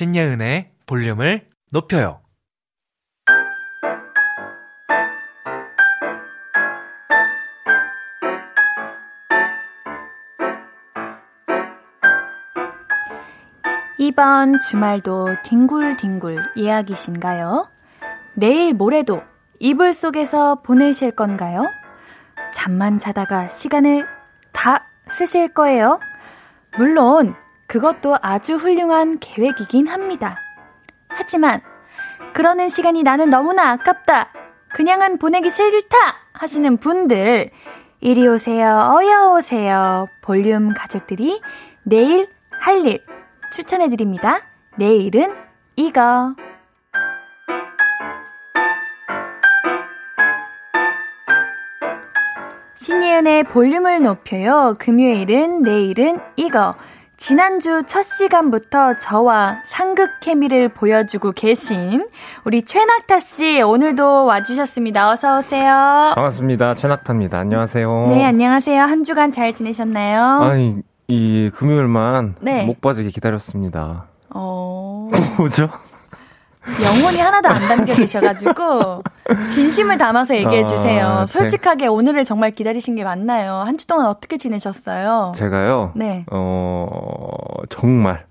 [0.00, 2.22] 신예은의 볼륨을 높여요.
[13.98, 17.68] 이번 주말도 뒹굴뒹굴 이야기신가요?
[18.32, 19.22] 내일 모레도
[19.58, 21.66] 이불 속에서 보내실 건가요?
[22.54, 24.06] 잠만 자다가 시간을
[24.52, 26.00] 다 쓰실 거예요?
[26.78, 27.34] 물론
[27.70, 30.36] 그것도 아주 훌륭한 계획이긴 합니다.
[31.06, 31.62] 하지만
[32.32, 34.32] 그러는 시간이 나는 너무나 아깝다.
[34.74, 35.96] 그냥은 보내기 싫다
[36.32, 37.50] 하시는 분들
[38.00, 38.92] 이리 오세요.
[38.92, 40.06] 어여 오세요.
[40.20, 41.40] 볼륨 가족들이
[41.84, 43.04] 내일 할 일
[43.52, 44.40] 추천해 드립니다.
[44.76, 45.32] 내일은
[45.76, 46.34] 이거.
[52.74, 54.74] 신예은의 볼륨을 높여요.
[54.80, 56.74] 금요일은 내일은 이거.
[57.20, 62.08] 지난주 첫 시간부터 저와 상극 케미를 보여주고 계신
[62.44, 65.10] 우리 최낙타 씨 오늘도 와주셨습니다.
[65.10, 66.12] 어서 오세요.
[66.14, 66.76] 반갑습니다.
[66.76, 67.38] 최낙타입니다.
[67.38, 68.06] 안녕하세요.
[68.08, 68.82] 네, 안녕하세요.
[68.82, 70.22] 한 주간 잘 지내셨나요?
[70.40, 70.78] 아니,
[71.08, 72.64] 이 금요일만 네.
[72.64, 74.06] 목 빠지게 기다렸습니다.
[74.30, 75.68] 어, 뭐죠?
[76.82, 79.02] 영혼이 하나도 안 담겨 계셔가지고
[79.50, 81.06] 진심을 담아서 얘기해 주세요.
[81.06, 83.54] 아, 제- 솔직하게 오늘을 정말 기다리신 게 맞나요?
[83.66, 85.32] 한 주 동안 어떻게 지내셨어요?
[85.34, 85.92] 제가요.
[85.94, 86.26] 네.
[86.30, 86.86] 어,
[87.70, 88.26] 정말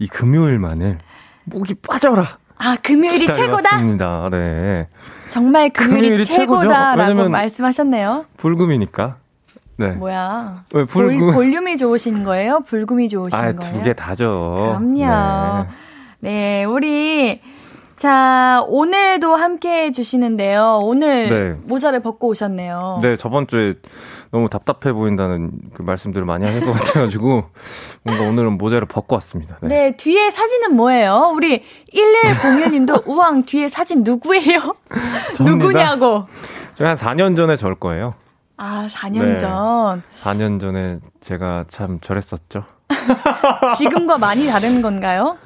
[0.00, 0.98] 이 금요일만을
[1.44, 2.38] 목이 빠져라.
[2.58, 3.78] 아, 금요일이 최고다?
[3.78, 4.28] 기다려왔습니다.
[4.32, 4.88] 네.
[5.28, 6.24] 정말 금요일이, 금요일이.
[6.24, 8.24] 최고다라고 말씀하셨네요.
[8.36, 9.16] 불금이니까.
[9.76, 9.92] 네.
[9.92, 10.64] 뭐야?
[10.74, 11.32] 왜 볼, 불금?
[11.32, 12.60] 볼 륨이 좋으신 거예요?
[12.66, 13.58] 불금이 좋으신 아, 거예요?
[13.60, 14.56] 두 개 다죠.
[14.60, 15.64] 그럼요.
[15.64, 15.68] 네.
[16.22, 17.40] 네, 우리
[18.00, 20.80] 자 오늘도 함께 해주시는데요.
[20.84, 21.50] 오늘 네.
[21.64, 23.00] 모자를 벗고 오셨네요.
[23.02, 23.74] 네, 저번 주에
[24.30, 27.44] 너무 답답해 보인다는 그 말씀들을 많이 한것 같아가지고
[28.02, 29.58] 뭔가 오늘은 모자를 벗고 왔습니다.
[29.60, 29.68] 네.
[29.68, 31.32] 네, 뒤에 사진은 뭐예요?
[31.34, 34.74] 우리 1101님도 우왕 뒤에 사진 누구예요?
[35.38, 36.26] 누구냐고.
[36.78, 38.14] 한 4년 전에 절 거예요.
[38.56, 39.36] 아, 4년 네.
[39.36, 40.02] 전.
[40.22, 42.64] 4년 전에 제가 참 저랬었죠.
[43.76, 45.36] 지금과 많이 다른 건가요?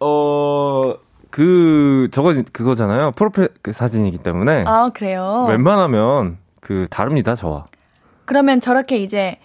[0.00, 0.94] 어,
[1.30, 3.12] 그, 저거, 그거잖아요.
[3.12, 4.64] 프로필 그 사진이기 때문에.
[4.66, 5.46] 아, 그래요.
[5.48, 7.66] 웬만하면 그, 다릅니다, 저와.
[8.24, 9.38] 그러면 저렇게 이제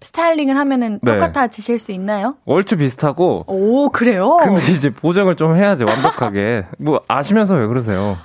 [0.00, 1.12] 스타일링을 하면은 네.
[1.12, 2.36] 똑같아지실 수 있나요?
[2.44, 3.44] 얼추 비슷하고.
[3.46, 4.36] 오, 그래요?
[4.42, 6.66] 근데 이제 보정을 좀 해야지, 완벽하게.
[6.78, 8.16] 뭐, 아시면서 왜 그러세요?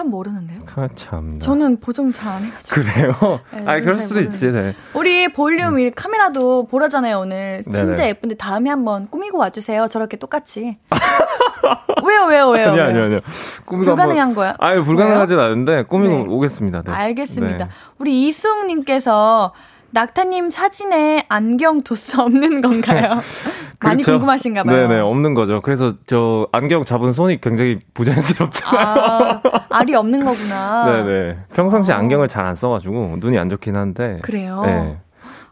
[0.00, 0.60] 전 모르는데요.
[0.76, 1.38] 아, 참.
[1.40, 2.80] 저는 보정 잘 안 해가지고.
[2.80, 3.40] 그래요?
[3.52, 4.72] 네, 아니, 그럴 잘 수도 있지, 네.
[4.94, 7.62] 우리 볼륨 이 카메라도 보라잖아요, 오늘.
[7.64, 8.08] 진짜 네네.
[8.08, 9.88] 예쁜데 다음에 한번 꾸미고 와주세요.
[9.88, 10.78] 저렇게 똑같이.
[12.06, 12.68] 왜요, 왜요, 왜요?
[12.70, 12.82] 아니요?
[12.84, 13.20] 아니요, 아니요.
[13.66, 14.54] 꾸미고 불가능한 한번- 거야?
[14.58, 16.24] 아유, 불가능하진 않은데, 꾸미고 네.
[16.28, 16.82] 오겠습니다.
[16.82, 16.90] 네.
[16.92, 17.64] 알겠습니다.
[17.66, 17.70] 네.
[17.98, 19.52] 우리 이수웅님께서
[19.92, 23.18] 낙타님 사진에 안경 도수 없는 건가요?
[23.80, 24.12] 많이 그렇죠.
[24.18, 24.76] 궁금하신가 봐요.
[24.88, 25.60] 네네, 없는 거죠.
[25.62, 28.86] 그래서 저 안경 잡은 손이 굉장히 부자연스럽잖아요.
[28.86, 30.84] 아, 알이 없는 거구나.
[31.04, 31.38] 네네.
[31.54, 31.96] 평상시 어.
[31.96, 34.18] 안경을 잘 안 써가지고 눈이 안 좋긴 한데.
[34.22, 34.62] 그래요?
[34.64, 34.98] 네.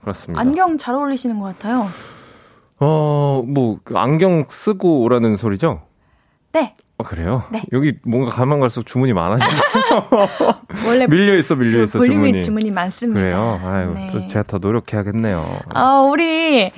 [0.01, 0.41] 그렇습니다.
[0.41, 1.87] 안경 잘 어울리시는 것 같아요.
[2.81, 5.83] 어, 뭐, 그 안경 쓰고 오라는 소리죠?
[6.53, 6.77] 네.
[6.99, 7.45] 어, 그래요?
[7.51, 7.63] 네.
[7.73, 9.51] 여기 뭔가 가면 갈수록 주문이 많아지죠.
[10.89, 12.43] 원래 밀려 있어, 밀려 있어, 볼륨이 주문이.
[12.43, 13.21] 주문이 많습니다.
[13.21, 13.61] 그래요?
[13.65, 14.09] 아유, 네.
[14.11, 15.43] 또 제가 더 노력해야겠네요.
[15.75, 16.73] 아, 우리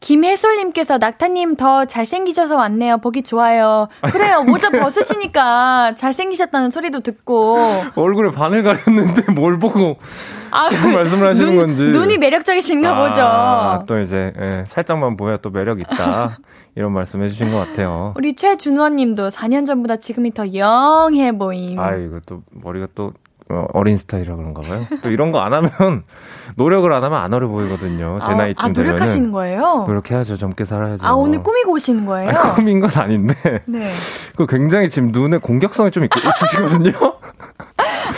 [0.00, 2.98] 김혜솔님께서 낙타님 더 잘생기셔서 왔네요.
[2.98, 3.88] 보기 좋아요.
[4.12, 4.42] 그래요.
[4.44, 7.58] 모자 벗으시니까 잘생기셨다는 소리도 듣고.
[7.94, 9.96] 얼굴에 바늘 가렸는데 뭘 보고
[10.54, 11.82] 아, 말씀을 하시는 눈, 건지.
[11.84, 13.08] 눈이 매력적이신가 아,
[13.78, 13.84] 보죠.
[13.86, 16.38] 또 이제, 예, 살짝만 보여 또 매력 있다.
[16.76, 18.14] 이런 말씀 해 주신 것 같아요.
[18.16, 21.78] 우리 최준원 님도 4년 전보다 지금이 더 영해 보임.
[21.78, 23.12] 아, 이거 또 머리가 또
[23.50, 24.86] 어, 어린 스타일이라 그런가 봐요.
[25.02, 25.70] 또 이런 거 안 하면
[26.56, 28.18] 노력을 안 하면 안 어려 보이거든요.
[28.22, 29.84] 제 아, 나이쯤 아, 노력하시는 거예요?
[29.86, 30.36] 노력해야죠.
[30.36, 31.04] 젊게 살아야죠.
[31.06, 32.30] 아, 오늘 꾸미고 오시는 거예요?
[32.30, 33.34] 아, 꾸민 건 아닌데
[33.66, 33.90] 네.
[34.36, 36.92] 그 굉장히 지금 눈에 공격성이 좀 있, 있으시거든요.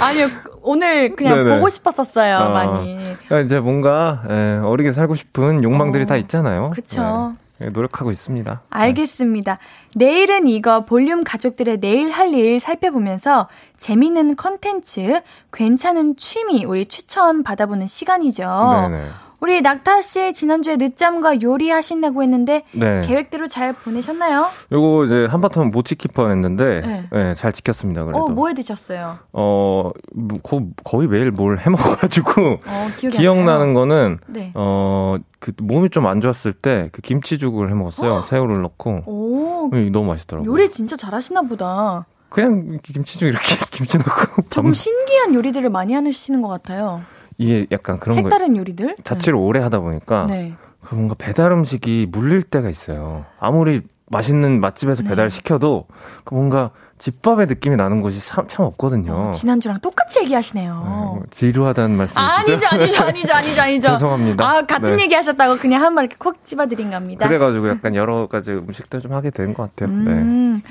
[0.00, 0.26] 아니요,
[0.66, 1.56] 오늘 그냥 네네.
[1.56, 2.96] 보고 싶었었어요, 아, 많이.
[3.04, 6.70] 그러니까 이제 뭔가 예, 어리게 살고 싶은 욕망들이 어, 다 있잖아요.
[6.70, 7.34] 그쵸.
[7.58, 8.62] 네, 노력하고 있습니다.
[8.68, 9.58] 알겠습니다.
[9.94, 13.48] 내일은 이거 볼륨 가족들의 내일 할 일 살펴보면서
[13.78, 15.20] 재미있는 컨텐츠,
[15.52, 18.42] 괜찮은 취미 우리 추천 받아보는 시간이죠.
[18.90, 19.04] 네네.
[19.40, 23.02] 우리 낙타 씨 지난주에 늦잠과 요리하신다고 했는데 네.
[23.02, 24.46] 계획대로 잘 보내셨나요?
[24.72, 27.08] 요거 이제 한바탕 못 지킬 뻔했는데 네.
[27.12, 28.04] 네, 잘 지켰습니다.
[28.04, 28.24] 그래도.
[28.24, 29.18] 어, 뭐 해 드셨어요?
[29.32, 33.74] 어, 뭐, 거, 거의 매일 뭘 해 먹어 가지고 어, 기억이 기억나는?
[33.74, 34.52] 거는 네.
[34.54, 38.22] 어, 그 몸이 좀 안 좋았을 때 그 김치죽을 해 먹었어요.
[38.22, 39.02] 새우를 넣고.
[39.06, 40.50] 오, 음, 너무 맛있더라고요.
[40.50, 42.06] 요리 진짜 잘하시나 보다.
[42.28, 47.02] 그냥 김치죽 이렇게 김치 넣고 조금 밥- 신기한 요리들을 많이 하시는 것 같아요.
[47.38, 48.96] 이게 약간 그런 거 색다른 요리들?
[49.04, 50.54] 자취를 오래 하다 보니까 네.
[50.82, 53.24] 그 뭔가 배달 음식이 물릴 때가 있어요.
[53.40, 55.08] 아무리 맛있는 맛집에서 네.
[55.10, 55.86] 배달 시켜도
[56.24, 59.12] 그 뭔가 집밥의 느낌이 나는 곳이 참, 참 없거든요.
[59.12, 60.74] 어, 지난주랑 똑같이 네, 얘기하시네요.
[60.86, 62.20] 뭐 지루하다는 말씀이시죠?
[62.20, 63.88] 아, 아니죠, 아니죠, 아니죠, 아니죠, 아니죠.
[63.98, 64.48] 죄송합니다.
[64.48, 65.02] 아, 같은 네.
[65.02, 67.26] 얘기 하셨다고 그냥 한 말 이렇게 콕 집어드린 겁니다.
[67.26, 69.94] 그래가지고 약간 여러 가지 음식들 좀 하게 된 것 같아요.
[69.94, 70.10] 네.
[70.12, 70.62] 음,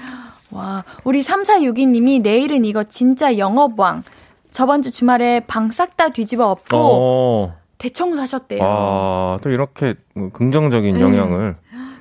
[0.52, 4.04] 와, 우리 3462님이 내일은 이거 진짜 영업왕.
[4.56, 8.62] 저번 주 주말에 방 싹 다 뒤집어 엎고 어, 대청소하셨대요.
[8.64, 11.02] 아, 또 이렇게 뭐 긍정적인 네.
[11.02, 11.58] 영향을.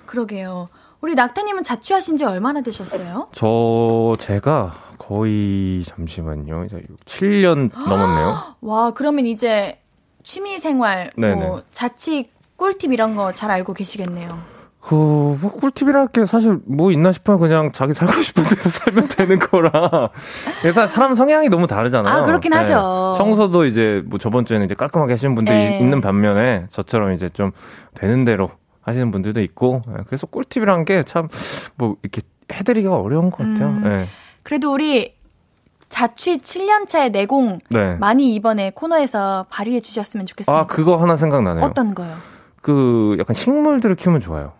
[0.07, 0.69] 그러게요.
[1.01, 3.27] 우리 낙타님은 자취하신 지 얼마나 되셨어요?
[3.33, 6.67] 저, 제가 거의, 잠시만요.
[6.67, 8.37] 이제 7년 넘었네요.
[8.63, 9.81] 와, 그러면 이제
[10.23, 11.63] 취미 생활, 뭐.
[11.73, 14.29] 자취 꿀팁 이런 거 잘 알고 계시겠네요.
[14.87, 14.95] 그,
[15.41, 17.39] 뭐, 꿀팁이랄 게 사실 뭐 있나 싶어요.
[17.39, 20.11] 그냥 자기 살고 싶은 대로 살면 되는 거라.
[20.61, 22.15] 그래서 사람 성향이 너무 다르잖아요.
[22.15, 23.15] 아, 그렇긴 하죠.
[23.17, 25.79] 청소도 이제 뭐 저번 주에는 이제 깔끔하게 하시는 분들이 네.
[25.79, 27.53] 있는 반면에 저처럼 이제 좀
[27.95, 28.51] 되는 대로
[28.83, 29.81] 하시는 분들도 있고.
[29.89, 31.29] 예, 그래서 꿀팁이란 게 참
[31.77, 32.21] 뭐 이렇게
[32.53, 33.69] 해드리기가 어려운 것 같아요.
[33.69, 33.83] 음.
[33.87, 34.07] 예.
[34.43, 35.15] 그래도 우리
[35.89, 37.95] 자취 7년차의 내공 네.
[37.95, 40.61] 많이 이번에 코너에서 발휘해 주셨으면 좋겠습니다.
[40.61, 41.65] 아, 그거 하나 생각나네요.
[41.65, 42.17] 어떤 거요?
[42.61, 44.53] 그 약간 식물들을 키우면 좋아요.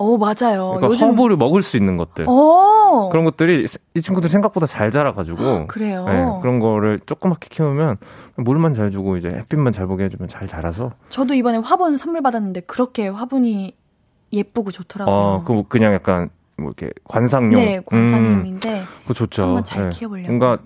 [0.00, 0.68] 오, 맞아요.
[0.76, 2.26] 그러니까 요즘 허브를 먹을 수 있는 것들.
[2.26, 6.06] 오, 그런 것들이 이 친구들 생각보다 잘 자라가지고 그래요.
[6.06, 7.98] 네, 그런 거를 조그맣게 키우면
[8.36, 12.62] 물만 잘 주고 이제 햇빛만 잘 보게 해주면 잘 자라서 저도 이번에 화분 선물 받았는데
[12.62, 13.76] 그렇게 화분이
[14.32, 15.14] 예쁘고 좋더라고요.
[15.14, 19.42] 어, 그 그냥 약간 뭐 이렇게 관상용 네, 음, 관상용인데 그거 좋죠.
[19.42, 19.90] 한번 잘 네.
[19.90, 20.28] 키워보려고.
[20.28, 20.58] 뭔가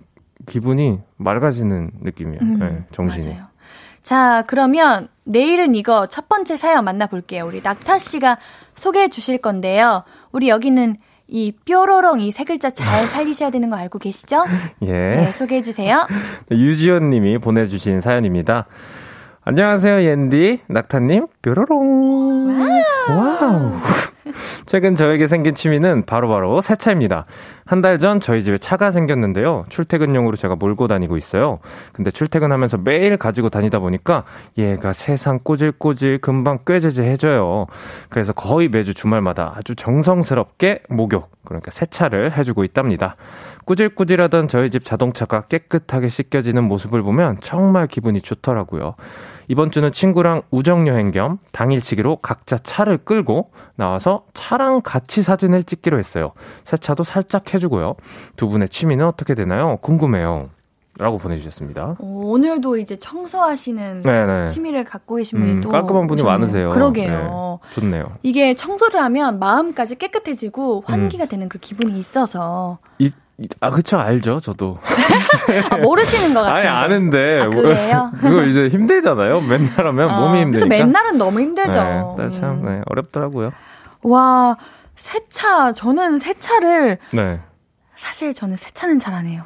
[0.47, 2.39] 기분이 맑아지는 느낌이에요.
[2.41, 3.35] 음, 네, 정신이.
[3.35, 3.47] 맞아요.
[4.03, 7.47] 자, 그러면 내일은 이거 첫 번째 사연 만나볼게요.
[7.47, 8.39] 우리 낙타 씨가
[8.75, 10.05] 소개해 주실 건데요.
[10.33, 10.97] 우리 여기는
[11.29, 14.45] 이 뾰로롱 이 세 글자 잘 살리셔야 되는 거 알고 계시죠?
[14.83, 14.87] 예.
[14.93, 16.07] 네, 소개해 주세요.
[16.51, 18.67] 유지연 님이 보내주신 사연입니다.
[19.47, 20.61] 안녕하세요, 옌디.
[20.69, 22.59] 낙타님, 뾰로롱.
[23.09, 23.73] 와우.
[24.67, 27.27] 최근 저에게 생긴 취미는 바로 바로 세차입니다.
[27.67, 29.65] 한 달 전 저희 집에 차가 생겼는데요.
[29.69, 31.61] 출퇴근용으로 제가 몰고 다니고 있어요.
[31.93, 34.25] 근데 출퇴근하면서 매일 가지고 다니다 보니까
[34.59, 37.67] 얘가 세상 꼬질꼬질 금방 꾀제제해져요.
[38.09, 43.17] 그래서 거의 매주 주말마다 아주 정성스럽게 목욕, 그러니까 세차를 해주고 있답니다.
[43.65, 48.95] 꾸질꾸질하던 저희 집 자동차가 깨끗하게 씻겨지는 모습을 보면 정말 기분이 좋더라고요.
[49.49, 56.33] 이번 주는 친구랑 우정여행 겸 당일치기로 각자 차를 끌고 나와서 차랑 같이 사진을 찍기로 했어요.
[56.65, 57.97] 세차도 살짝 해주고요.
[58.37, 59.79] 두 분의 취미는 어떻게 되나요?
[59.83, 60.51] 궁금해요.
[60.97, 61.97] 라고 보내주셨습니다.
[61.99, 64.47] 오, 오늘도 이제 청소하시는 네네.
[64.47, 66.39] 취미를 갖고 계신 분이 음, 또 깔끔한 분이 오셨네요.
[66.39, 66.69] 많으세요.
[66.71, 67.59] 그러게요.
[67.65, 68.05] 네, 좋네요.
[68.23, 70.83] 이게 청소를 하면 마음까지 깨끗해지고 음.
[70.87, 73.11] 환기가 되는 그 기분이 있어서 이, 이-
[73.61, 74.79] 아, 그쵸, 알죠, 저도.
[75.71, 76.57] 아, 모르시는 것 같아요.
[76.57, 77.41] 아니, 아는데.
[77.43, 78.13] 아, 그래요?
[78.21, 79.41] 그거 이제 힘들잖아요.
[79.41, 80.45] 맨날 하면 어, 몸이.
[80.47, 82.15] 그래서 맨날은 너무 힘들죠.
[82.19, 82.63] 네, 참, 음.
[82.65, 83.51] 네, 어렵더라고요.
[84.03, 84.57] 와,
[84.95, 85.73] 세차.
[85.73, 87.41] 저는 세차를 네.
[87.97, 89.45] 사실 저는 세차는 잘 안 해요.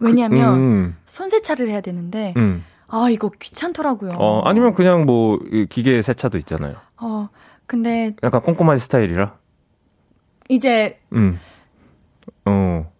[0.00, 2.64] 왜냐하면 음, 손세차를 해야 되는데 음.
[2.88, 4.12] 아 이거 귀찮더라고요.
[4.18, 6.74] 어, 아니면 그냥 뭐, 이 기계 세차도 있잖아요.
[6.96, 7.28] 어
[7.66, 9.34] 근데 약간 꼼꼼한 스타일이라.
[10.48, 11.38] 이제 음.
[12.44, 12.90] 어.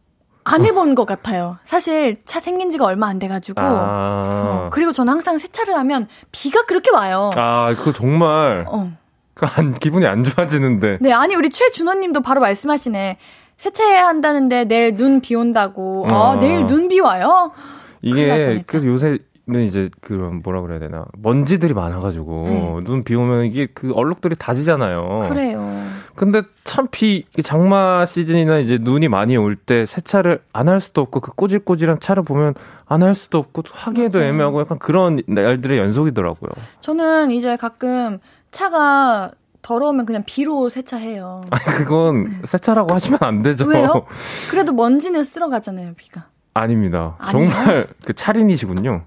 [0.44, 1.56] 안 해본 것 같아요.
[1.64, 3.60] 사실 차 생긴 지가 얼마 안 돼가지고.
[3.60, 4.68] 어, 아.
[4.72, 7.30] 그리고 저는 항상 세차를 하면 비가 그렇게 와요.
[7.36, 8.90] 아, 그거 정말, 어.
[9.34, 10.98] 그 안, 기분이 안 좋아지는데.
[11.00, 13.16] 네, 아니 우리 최준호님도 바로 말씀하시네.
[13.56, 16.06] 세차해야 한다는데 내일 눈 비 온다고.
[16.10, 16.36] 아, 어.
[16.36, 17.52] 내일 눈 비 와요?
[18.02, 18.62] 이게.
[18.66, 21.04] 그래서 요새 는 이제, 그런, 뭐라 그래야 되나.
[21.18, 22.76] 먼지들이 많아가지고, 네.
[22.84, 25.26] 눈비 오면 이게 그 얼룩들이 다지잖아요.
[25.28, 25.84] 그래요.
[26.16, 31.00] 근데 참 비, 이 장마 시즌이나 이제 눈이 많이 올 때 세차를 안 할 수도
[31.02, 32.54] 없고, 그 꼬질꼬질한 차를 보면
[32.86, 34.30] 안 할 수도 없고, 또 하기에도 맞아요.
[34.30, 36.50] 애매하고 약간 그런 날들의 연속이더라고요.
[36.80, 38.18] 저는 이제 가끔
[38.50, 39.30] 차가
[39.62, 41.42] 더러우면 그냥 비로 세차해요.
[41.50, 43.64] 아니, 그건 세차라고 하시면 안 되죠.
[43.66, 44.06] 왜요?
[44.50, 46.26] 그래도 먼지는 쓸어 가잖아요, 비가.
[46.52, 47.16] 아닙니다.
[47.18, 47.50] 아니에요?
[47.50, 49.02] 정말 그 차린이시군요.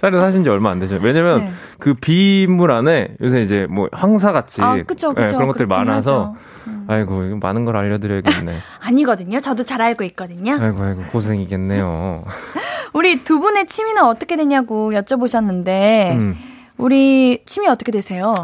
[0.00, 0.98] 차린 하신 지 얼마 안 되죠.
[1.02, 1.52] 왜냐면 네.
[1.78, 5.22] 그 비물 안에 요새 이제 뭐 황사같이 아, 그쵸, 그쵸.
[5.22, 6.34] 예, 그런 그렇긴 많아서.
[6.66, 6.84] 음.
[6.88, 8.56] 아이고 이거 많은 걸 알려드려야겠네.
[8.80, 9.40] 아니거든요.
[9.40, 10.58] 저도 잘 알고 있거든요.
[10.60, 12.24] 아이고 아이고 고생이겠네요.
[12.92, 16.36] 우리 두 분의 취미는 어떻게 되냐고 여쭤보셨는데, 음.
[16.78, 18.34] 우리 취미 어떻게 되세요?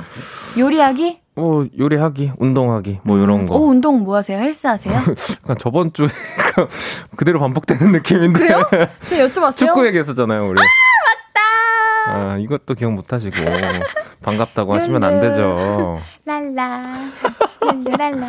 [0.59, 1.21] 요리하기?
[1.35, 3.57] 뭐 요리하기, 운동하기, 뭐 이런 음, 거.
[3.57, 4.39] 오, 운동 뭐 하세요?
[4.39, 4.99] 헬스 하세요?
[5.59, 6.09] 저번 주에
[7.17, 8.39] 그대로 반복되는 느낌인데.
[8.39, 8.63] 그래요?
[9.07, 9.57] 제가 여쭤봤어요.
[9.57, 10.61] 축구 얘기했었잖아요, 우리.
[10.61, 10.65] 아,
[11.35, 12.13] 맞다!
[12.33, 13.37] 아, 이것도 기억 못 하시고.
[14.23, 16.01] 반갑다고 하시면 안 되죠.
[16.25, 16.95] 랄라.
[17.99, 18.29] 랄라.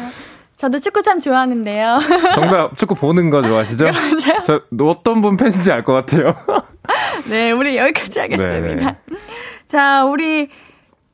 [0.55, 1.99] 저도 축구 참 좋아하는데요.
[2.35, 3.85] 정답, 축구 보는 거 좋아하시죠?
[3.91, 4.41] 맞아요.
[4.45, 6.35] 저 어떤 분 팬인지 알 것 같아요.
[7.29, 8.59] 네, 우리 여기까지 하겠습니다.
[8.59, 8.95] 네네.
[9.67, 10.49] 자, 우리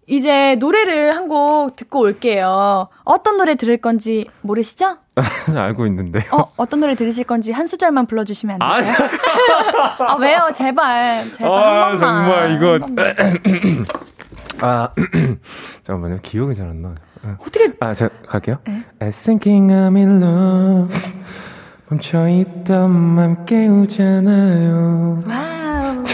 [0.10, 2.88] 이제 노래를 한 곡 듣고 올게요.
[3.04, 4.98] 어떤 노래 들을 건지 모르시죠?
[5.56, 6.24] 알고 있는데요.
[6.32, 9.10] 어, 어떤 노래 들으실 건지 한 소절만 불러주시면 안 될까요?
[10.00, 10.50] 아, 왜요?
[10.54, 11.24] 제발.
[11.34, 11.52] 제발.
[11.54, 12.26] 아, 한 번만.
[12.26, 12.80] 정말 이거.
[14.62, 14.90] 아,
[15.86, 16.20] 잠깐만요.
[16.24, 16.96] 기억이 잘 안 나요.
[17.40, 18.58] 어떻게, 아, 제가 갈게요.
[18.66, 18.84] 네.
[19.00, 21.00] I thinking I'm in love.
[21.90, 25.24] 멈춰있던 맘 깨우잖아요.
[25.28, 25.49] 와우.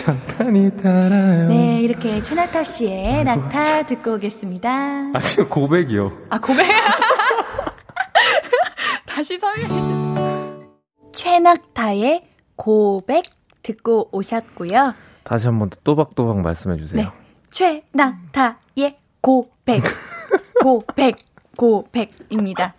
[0.05, 1.47] 장판이 달아요.
[1.47, 4.69] 네, 이렇게 최낙타 씨의 낙타 듣고 오겠습니다.
[5.15, 6.11] 아, 지금 고백이요.
[6.29, 6.67] 아, 고백.
[9.07, 10.69] 다시 설명해 주세요.
[11.11, 12.21] 최낙타의
[12.55, 13.23] 고백
[13.63, 14.93] 듣고 오셨고요.
[15.23, 17.01] 다시 한 번 더 또박또박 말씀해 주세요.
[17.01, 17.11] 네.
[17.49, 19.81] 최낙타의 고백.
[20.61, 21.15] 고백.
[21.57, 22.75] 고백입니다.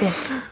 [0.00, 0.08] 네.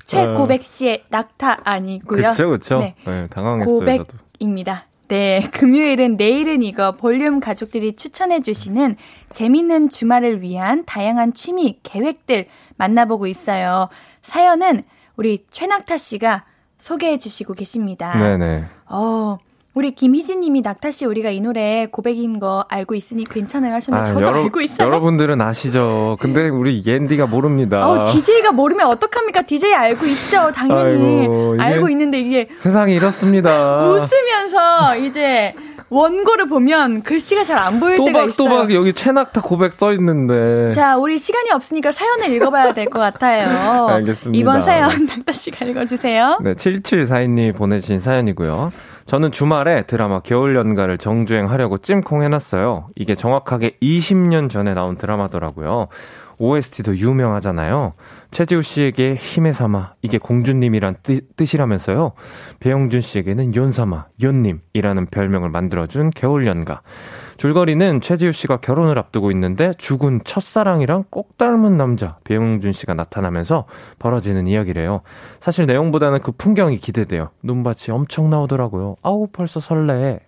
[0.07, 2.31] 최고백 씨의 낙타 아니고요.
[2.31, 2.79] 그쵸, 그쵸.
[2.79, 2.97] 네.
[3.07, 3.79] 네, 당황했어요.
[3.79, 4.87] 고백입니다.
[5.09, 8.97] 네, 금요일은 내일은 이거 볼륨 가족들이 추천해 주시는
[9.31, 12.47] 재밌는 주말을 위한 다양한 취미 계획들
[12.77, 13.89] 만나보고 있어요.
[14.23, 14.83] 사연은
[15.17, 16.45] 우리 최낙타 씨가
[16.79, 18.17] 소개해 주시고 계십니다.
[18.19, 18.65] 네네.
[18.89, 19.39] 어,
[19.77, 24.24] 우리 김희진 님이 낙타 씨 우리가 이 노래 고백인 거 알고 있으니 괜찮아요 하셨는데 저도
[24.24, 24.87] 여러, 알고 있어요.
[24.89, 26.16] 여러분들은 아시죠.
[26.18, 27.87] 근데 우리 옌디가 모릅니다.
[27.87, 29.43] 어, DJ가 모르면 어떡합니까?
[29.43, 31.20] DJ 알고 있죠, 당연히.
[31.20, 33.85] 아이고, 알고 있는데 이게 세상이 이렇습니다.
[33.87, 35.53] 웃으면서 이제
[35.91, 38.33] 원고를 보면 글씨가 잘 안 보일 때가 있어요.
[38.35, 40.70] 또박또박 여기 최낙타 고백 써 있는데.
[40.72, 43.87] 자, 우리 시간이 없으니까 사연을 읽어봐야 될 것 같아요.
[43.93, 44.41] 알겠습니다.
[44.41, 46.39] 이번 사연 낙타 씨가 읽어주세요.
[46.43, 48.72] 네, 7742님 보내주신 사연이고요.
[49.07, 52.89] 저는 주말에 드라마 겨울연가를 정주행하려고 찜콩 해놨어요.
[52.97, 55.87] 이게 정확하게 20년 전에 나온 드라마더라고요.
[56.39, 57.95] OST도 유명하잖아요.
[58.31, 62.13] 최지우 씨에게 힘의 삼아 이게 공주님이란 뜻, 뜻이라면서요.
[62.61, 66.83] 배영준 씨에게는 연삼아, 연님이라는 별명을 만들어준 겨울연가.
[67.37, 73.64] 줄거리는 최지우 씨가 결혼을 앞두고 있는데 죽은 첫사랑이랑 꼭 닮은 남자 배용준 씨가 나타나면서
[73.99, 75.03] 벌어지는 이야기래요.
[75.41, 77.30] 사실 내용보다는 그 풍경이 기대돼요.
[77.43, 78.97] 눈밭이 엄청 나오더라고요.
[79.03, 80.20] 아우 벌써 설레.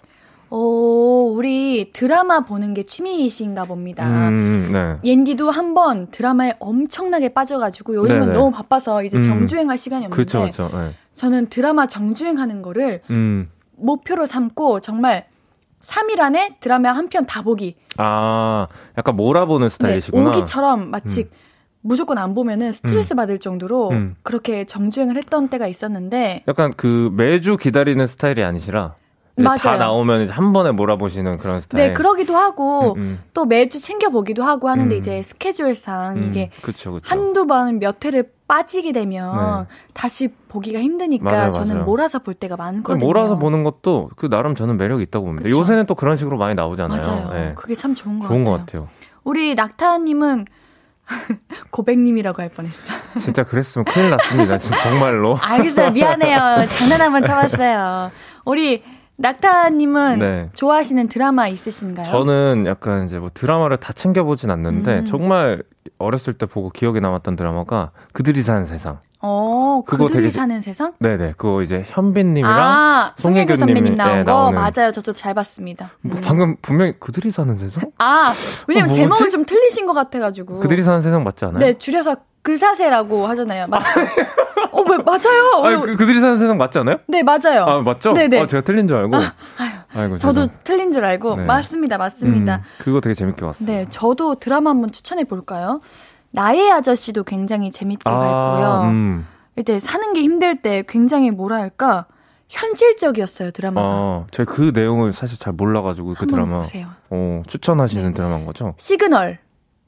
[0.50, 4.06] 오, 우리 드라마 보는 게 취미이신가 봅니다.
[4.28, 4.96] 음, 네.
[5.04, 8.32] 옌디도 한 번 드라마에 엄청나게 빠져가지고 요즘은 네네.
[8.32, 9.22] 너무 바빠서 이제 음.
[9.22, 10.70] 정주행할 시간이 없는데 그쵸, 그쵸.
[10.72, 10.92] 네.
[11.12, 13.50] 저는 드라마 정주행하는 거를 음.
[13.76, 15.26] 목표로 삼고 정말
[15.82, 17.76] 3일 안에 드라마 한 편 다 보기.
[17.96, 18.66] 아,
[18.96, 20.28] 약간 몰아보는 네, 스타일이시구나.
[20.30, 21.30] 오기처럼 마치 음.
[21.80, 24.16] 무조건 안 보면은 스트레스 받을 정도로 음.
[24.22, 28.94] 그렇게 정주행을 했던 때가 있었는데 약간 그 매주 기다리는 스타일이 아니시라
[29.36, 29.78] 다 맞아요.
[29.78, 31.88] 나오면 이제 한 번에 몰아보시는 그런 스타일.
[31.88, 33.18] 네 그러기도 하고 음, 음.
[33.32, 34.98] 또 매주 챙겨 보기도 하고 하는데 음.
[34.98, 37.04] 이제 스케줄상 음, 이게 그쵸, 그쵸.
[37.08, 39.74] 한두 번 몇 회를 빠지게 되면 네.
[39.94, 41.84] 다시 보기가 힘드니까 맞아요, 저는 맞아요.
[41.84, 43.06] 몰아서 볼 때가 많거든요.
[43.06, 45.44] 몰아서 보는 것도 그 나름 저는 매력이 있다고 봅니다.
[45.44, 45.56] 그쵸.
[45.58, 47.00] 요새는 또 그런 식으로 많이 나오잖아요.
[47.00, 47.30] 맞아요.
[47.32, 47.52] 네.
[47.54, 48.56] 그게 참 좋은 것 좋은 같아요.
[48.58, 48.88] 것 같아요.
[49.22, 50.46] 우리 낙타님은
[51.70, 52.92] 고백님이라고 할 뻔했어.
[53.20, 54.58] 진짜 그랬으면 큰일 났습니다.
[54.58, 55.36] 진짜 정말로.
[55.40, 55.90] 알겠어요.
[55.92, 56.64] 미안해요.
[56.66, 58.10] 장난 한번 쳐봤어요.
[58.44, 58.82] 우리
[59.16, 60.48] 낙타님은 네.
[60.54, 62.06] 좋아하시는 드라마 있으신가요?
[62.06, 65.04] 저는 약간 이제 뭐 드라마를 다 챙겨보진 않는데 음.
[65.06, 65.62] 정말
[65.98, 69.00] 어렸을 때 보고 기억에 남았던 드라마가 그들이 사는 세상.
[69.20, 70.92] 어, 그거 그들이 되게- 사는 세상?
[71.00, 71.34] 네네.
[71.36, 74.54] 그거 이제 현빈님이랑 아, 송혜교 선배님 나온 네, 거 나오는.
[74.60, 74.92] 맞아요.
[74.92, 75.90] 저도 잘 봤습니다.
[76.02, 76.22] 뭐 음.
[76.24, 77.90] 방금 분명히 그들이 사는 세상?
[77.98, 78.32] 아,
[78.68, 79.00] 왜냐면 어, 뭐지?
[79.00, 80.60] 제목을 좀 틀리신 것 같아가지고.
[80.60, 81.58] 그들이 사는 세상 맞지 않아요?
[81.58, 83.66] 네, 줄여서 그사세라고 하잖아요.
[83.66, 84.00] 맞죠?
[84.72, 85.50] 어, 왜, 맞아요.
[85.56, 86.98] 어, 아니, 그, 그들이 사는 세상 맞지 않아요?
[87.08, 87.64] 네, 맞아요.
[87.64, 88.12] 아, 맞죠?
[88.12, 88.40] 네네.
[88.40, 89.16] 아, 제가 틀린 줄 알고.
[89.94, 91.36] 아이고, 저도 죄송- 틀린 줄 알고.
[91.36, 91.44] 네.
[91.44, 92.56] 맞습니다, 맞습니다.
[92.56, 93.66] 음, 그거 되게 재밌게 봤어요.
[93.66, 95.80] 네, 저도 드라마 한번 추천해 볼까요?
[96.38, 98.80] 나의 아저씨도 굉장히 재밌게 봤고요.
[98.84, 99.26] 음.
[99.56, 102.06] 이때 사는 게 힘들 때 굉장히 뭐랄까
[102.48, 103.88] 현실적이었어요 드라마가.
[103.88, 106.58] 아, 제가 그 내용을 사실 잘 몰라가지고 그 드라마.
[106.58, 106.86] 보세요.
[107.10, 108.14] 어, 추천하시는 네.
[108.14, 108.74] 드라마인 거죠?
[108.76, 109.40] 시그널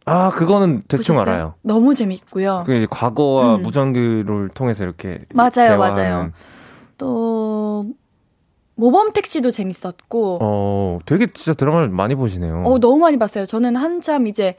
[0.07, 1.35] 아, 그거는 대충 보셨어요?
[1.35, 1.55] 알아요.
[1.63, 2.65] 너무 재밌고요.
[2.67, 3.63] 그 과거와 음.
[3.63, 5.79] 무전기를 통해서 이렇게 맞아요, 대화하는.
[5.79, 6.33] 맞아요.
[6.99, 7.87] 또
[8.75, 10.39] 모범 택시도 재밌었고.
[10.43, 12.63] 어, 되게 진짜 드라마를 많이 보시네요.
[12.65, 13.47] 어, 너무 많이 봤어요.
[13.47, 14.57] 저는 한참 이제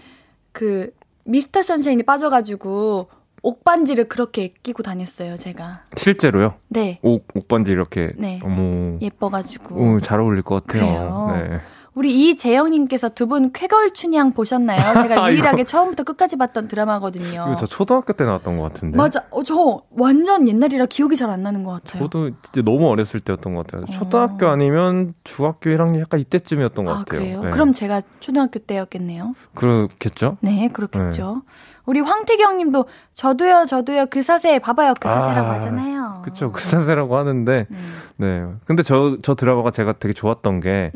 [0.53, 0.91] 그
[1.23, 3.09] 미스터 선샤인이 빠져가지고
[3.43, 5.83] 옥반지를 그렇게 끼고 다녔어요, 제가.
[5.97, 6.55] 실제로요?
[6.67, 6.99] 네.
[7.01, 8.11] 옥, 옥반지 이렇게.
[8.15, 8.39] 네.
[8.43, 8.97] 어머.
[9.01, 9.75] 예뻐가지고.
[9.75, 11.33] 오, 잘 어울릴 것 같아요.
[11.33, 11.49] 그래요?
[11.49, 11.61] 네.
[11.93, 14.97] 우리 이재영님께서 두 분 쾌걸춘향 보셨나요?
[15.01, 17.27] 제가 유일하게 처음부터 끝까지 봤던 드라마거든요.
[17.49, 18.97] 이거 저 초등학교 때 나왔던 것 같은데.
[18.97, 19.23] 맞아.
[19.29, 22.03] 어, 저 완전 옛날이라 기억이 잘 안 나는 것 같아요.
[22.03, 23.85] 저도 진짜 너무 어렸을 때였던 것 같아요.
[23.85, 27.19] 초등학교 아니면 중학교 1학년 약간 이때쯤이었던 것 아, 같아요.
[27.21, 27.41] 그래요?
[27.43, 27.51] 네.
[27.51, 29.33] 그럼 제가 초등학교 때였겠네요.
[29.55, 30.37] 그렇겠죠?
[30.41, 31.43] 네, 그렇겠죠.
[31.85, 36.21] 우리 황태경 님도 저도요, 저도요, 그 사세, 봐봐요, 그 사세라고 아, 하잖아요.
[36.23, 36.51] 그쵸.
[36.51, 37.77] 그 사세라고 하는데, 네.
[38.17, 38.45] 네.
[38.65, 40.91] 근데 저, 저 드라마가 제가 되게 좋았던 게,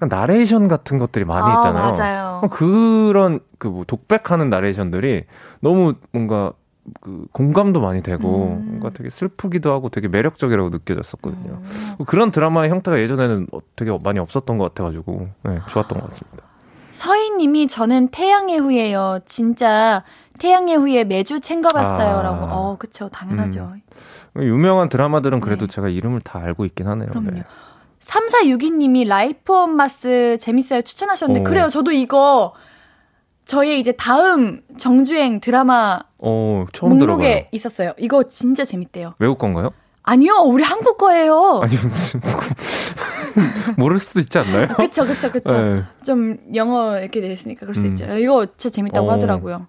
[0.00, 0.06] 네.
[0.06, 1.92] 약간 나레이션 같은 것들이 많이 아, 있잖아요.
[1.92, 2.40] 맞아요.
[2.42, 5.24] 어, 그런, 그 뭐, 독백하는 나레이션들이
[5.60, 6.52] 너무 뭔가,
[7.02, 8.64] 그 공감도 많이 되고 음.
[8.66, 11.60] 뭔가 되게 슬프기도 하고 되게 매력적이라고 느껴졌었거든요.
[11.60, 12.04] 음.
[12.06, 16.44] 그런 드라마의 형태가 예전에는 어, 되게 많이 없었던 것 같아가지고 네, 좋았던 것 같습니다.
[16.92, 19.18] 서희님이 저는 태양의 후예요.
[19.26, 20.02] 진짜
[20.38, 22.16] 태양의 후예 매주 챙겨봤어요.
[22.16, 22.22] 아.
[22.22, 22.46] 라고.
[22.46, 23.10] 어, 그쵸.
[23.10, 23.74] 당연하죠.
[24.36, 25.74] 유명한 드라마들은 그래도 네.
[25.74, 27.08] 제가 이름을 다 알고 있긴 하네요.
[27.10, 27.30] 그럼요.
[27.32, 27.44] 네.
[28.08, 30.82] 3462님이 Life on Mars 재밌어요.
[30.82, 31.40] 추천하셨는데.
[31.40, 31.44] 오.
[31.44, 31.68] 그래요.
[31.68, 32.54] 저도 이거
[33.44, 37.48] 저의 이제 다음 정주행 드라마 어, 처음 목록에 들어봐요.
[37.52, 37.92] 있었어요.
[37.98, 39.14] 이거 진짜 재밌대요.
[39.18, 39.70] 외국 건가요?
[40.02, 40.36] 아니요.
[40.46, 41.60] 우리 한국 거예요.
[41.64, 42.20] 아니 무슨
[43.76, 44.68] 모를 수도 있지 않나요?
[44.76, 45.60] 그쵸, 그쵸, 그쵸.
[45.60, 45.82] 네.
[46.02, 47.88] 좀 영어 이렇게 돼 있으니까 그럴 수 음.
[47.88, 48.06] 있죠.
[48.16, 49.12] 이거 진짜 재밌다고 어.
[49.12, 49.66] 하더라고요.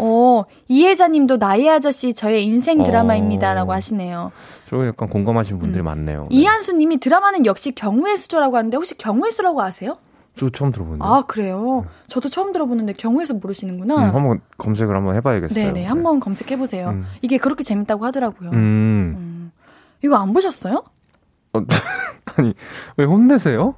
[0.00, 3.74] 어, 이혜자님도 나의 아저씨 저의 인생 드라마입니다라고 어.
[3.74, 4.32] 하시네요.
[4.68, 6.22] 저 약간 공감하시는 분들이 많네요.
[6.22, 6.36] 네.
[6.36, 9.96] 이한수님이 드라마는 역시 경우의 수조라고 하는데 혹시 경우의 수라고 아세요?
[10.36, 11.04] 저 처음 들어보는데.
[11.04, 11.86] 아 그래요.
[12.06, 13.96] 저도 처음 들어보는데 경우의 수 모르시는구나.
[13.96, 15.72] 음, 한번 검색을 한번 해봐야겠어요.
[15.72, 16.90] 네네 한번 검색해 보세요.
[16.90, 17.06] 음.
[17.22, 18.50] 이게 그렇게 재밌다고 하더라고요.
[18.50, 18.56] 네.
[18.56, 19.14] 음.
[19.16, 19.52] 음.
[20.04, 20.84] 이거 안 보셨어요?
[21.54, 21.60] 어,
[22.36, 22.52] 아니
[22.98, 23.74] 왜 혼내세요?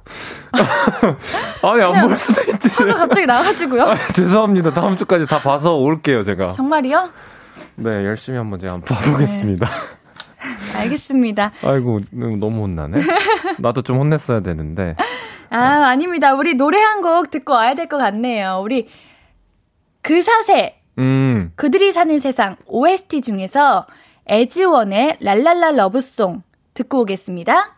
[1.63, 2.69] 아니 안 볼 수도 있지.
[2.69, 3.83] 화가 갑자기 나가지고요.
[3.89, 4.71] 아, 죄송합니다.
[4.73, 6.51] 다음 주까지 다 봐서 올게요, 제가.
[6.51, 7.09] 정말이요?
[7.77, 9.65] 네, 열심히 한번 제가 한번 봐보겠습니다.
[9.65, 10.00] 네.
[10.75, 11.51] 알겠습니다.
[11.63, 13.01] 아이고, 너무 혼나네.
[13.59, 14.95] 나도 좀 혼냈어야 되는데.
[15.49, 16.33] 아 아닙니다.
[16.33, 18.61] 우리 노래 한 곡 듣고 와야 될 것 같네요.
[18.63, 18.87] 우리
[20.01, 23.85] 그 사세 음, 그들이 사는 세상 OST 중에서
[24.27, 27.75] 에즈원의 랄랄라 러브송 듣고 오겠습니다.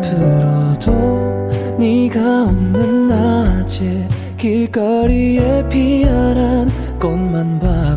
[0.00, 4.08] 앞으로도 네가 없는 낮에
[4.38, 7.96] 길거리에 피어난 꽃만 봐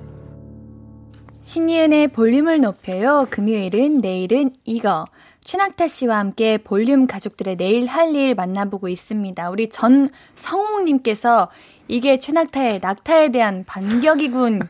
[1.51, 3.27] 신이은의 볼륨을 높여요.
[3.29, 5.05] 금요일은 내일은 이거.
[5.41, 9.49] 최낙타 씨와 함께 볼륨 가족들의 내일 할 일 만나보고 있습니다.
[9.49, 11.49] 우리 전 성웅님께서
[11.89, 14.61] 이게 최낙타의 낙타에 대한 반격이군.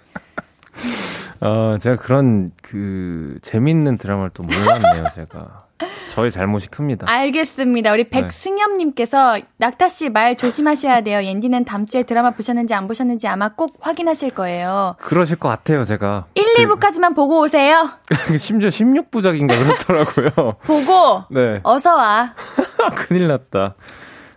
[1.41, 5.67] 아, 제가 그런, 그, 재밌는 드라마를 또 몰랐네요, 제가.
[6.13, 7.09] 저의 잘못이 큽니다.
[7.09, 7.91] 알겠습니다.
[7.93, 11.23] 우리 백승엽님께서 낙타 씨 말 조심하셔야 돼요.
[11.23, 14.95] 옌디는 다음 주에 드라마 보셨는지 안 보셨는지 아마 꼭 확인하실 거예요.
[14.99, 16.25] 그러실 것 같아요, 제가.
[16.35, 17.89] 1, 2부까지만 보고 오세요.
[18.07, 20.55] 그, 심지어 16부작인가 그렇더라고요.
[20.65, 21.59] 보고 네.
[21.63, 22.33] 어서 와.
[22.95, 23.75] 큰일 났다.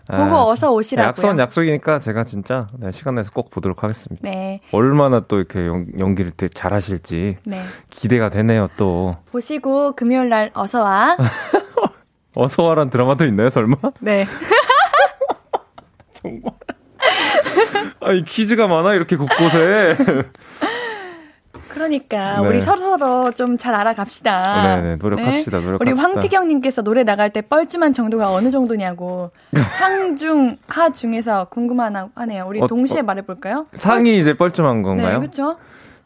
[0.07, 1.09] 보고 아, 어서 오시라고요.
[1.09, 4.29] 약속은 약속이니까 제가 진짜 네, 시간 내서 꼭 보도록 하겠습니다.
[4.29, 7.63] 네, 얼마나 또 이렇게 연, 연기를 되게 잘하실지 네.
[7.91, 9.17] 기대가 되네요, 또.
[9.31, 11.17] 보시고 금요일 날 어서 와.
[12.35, 13.77] 어서 와란 드라마도 있나요, 설마?
[14.01, 14.27] 네.
[16.13, 16.53] 정말.
[18.01, 19.97] 아이 퀴즈가 많아, 이렇게 곳곳에.
[21.75, 22.49] 그러니까 네.
[22.49, 24.63] 우리 서로 서로 좀 잘 알아갑시다.
[24.63, 25.77] 네네, 노력합시다, 노력합시다.
[25.81, 29.31] 우리 황태경님께서 노래 나갈 때 뻘쭘한 정도가 어느 정도냐고
[29.79, 32.47] 상중 하 중에서 궁금하네요.
[32.47, 33.67] 우리 어, 동시에 어, 말해볼까요?
[33.75, 35.15] 상이 이제 뻘쭘한 건가요?
[35.15, 35.57] 네, 그렇죠.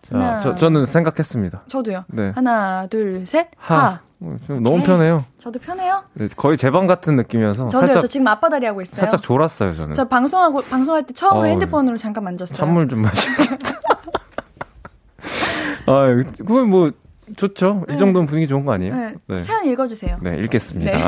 [0.03, 1.65] 자, 저, 저는 생각했습니다.
[1.67, 2.05] 저도요.
[2.09, 2.33] 네.
[2.35, 3.49] 하나, 둘, 셋.
[3.59, 3.77] 하.
[3.77, 4.01] 하.
[4.21, 4.83] 어, 좀 너무.
[4.83, 5.25] 편해요.
[5.39, 6.03] 저도 편해요.
[6.15, 7.87] 네, 거의 제 방 같은 느낌이어서 저도요.
[7.87, 9.03] 살짝 저 지금 앞바다리 하고 있어요.
[9.03, 9.95] 살짝 졸았어요, 저는.
[9.95, 12.57] 저 방송하고 방송할 때 처음으로 어우, 핸드폰으로 잠깐 만졌어요.
[12.57, 13.79] 찬물 좀 마셔야겠다.
[15.89, 16.91] 아, 그건 뭐
[17.37, 17.85] 좋죠.
[17.91, 18.95] 이 정도면 분위기 좋은 거 아니에요?
[18.95, 19.15] 네.
[19.27, 19.39] 네.
[19.39, 20.19] 사연 읽어주세요.
[20.23, 20.99] 네, 읽겠습니다.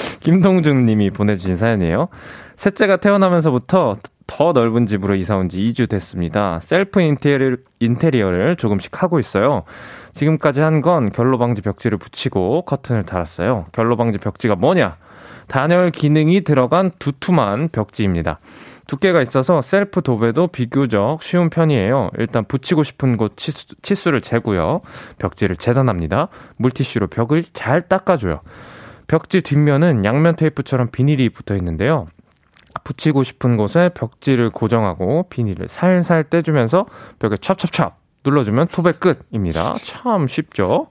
[0.20, 2.08] 김동준 님이 보내주신 사연이에요.
[2.56, 6.60] 셋째가 태어나면서부터 더 넓은 집으로 이사 온 지 2주 됐습니다.
[6.60, 9.64] 셀프 인테리어, 인테리어를 조금씩 하고 있어요.
[10.12, 13.64] 지금까지 한 건 결로 방지 벽지를 붙이고 커튼을 달았어요.
[13.72, 14.96] 결로 방지 벽지가 뭐냐?
[15.48, 18.38] 단열 기능이 들어간 두툼한 벽지입니다.
[18.90, 22.10] 두께가 있어서 셀프 도배도 비교적 쉬운 편이에요.
[22.18, 24.80] 일단 붙이고 싶은 곳 치수, 를 재고요.
[25.18, 26.26] 벽지를 재단합니다.
[26.56, 28.40] 물티슈로 벽을 잘 닦아줘요.
[29.06, 32.08] 벽지 뒷면은 양면 테이프처럼 비닐이 붙어 있는데요.
[32.82, 36.86] 붙이고 싶은 곳에 벽지를 고정하고 비닐을 살살 떼주면서
[37.20, 37.90] 벽에 찹찹찹
[38.24, 39.74] 눌러주면 톱의 끝입니다.
[39.84, 40.88] 참 쉽죠?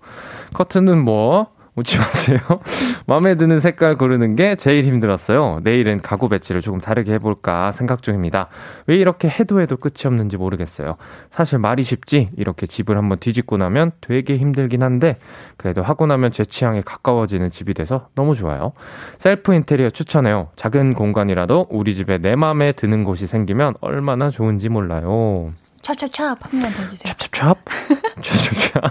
[0.54, 2.39] 커튼은 뭐 웃지 마세요.
[3.07, 5.61] 마음에 드는 색깔 고르는 게 제일 힘들었어요.
[5.63, 8.47] 내일은 가구 배치를 조금 다르게 해볼까 생각 중입니다.
[8.88, 10.97] 왜 이렇게 해도 해도 끝이 없는지 모르겠어요.
[11.32, 15.17] 사실 말이 쉽지 이렇게 집을 한번 뒤집고 나면 되게 힘들긴 한데
[15.57, 18.73] 그래도 하고 나면 제 취향에 가까워지는 집이 돼서 너무 좋아요.
[19.17, 20.49] 셀프 인테리어 추천해요.
[20.55, 25.53] 작은 공간이라도 우리 집에 내 마음에 드는 곳이 생기면 얼마나 좋은지 몰라요.
[25.82, 27.13] 찹찹찹 한번더 주세요.
[27.17, 27.55] 찹찹찹.
[28.21, 28.82] 찹찹찹.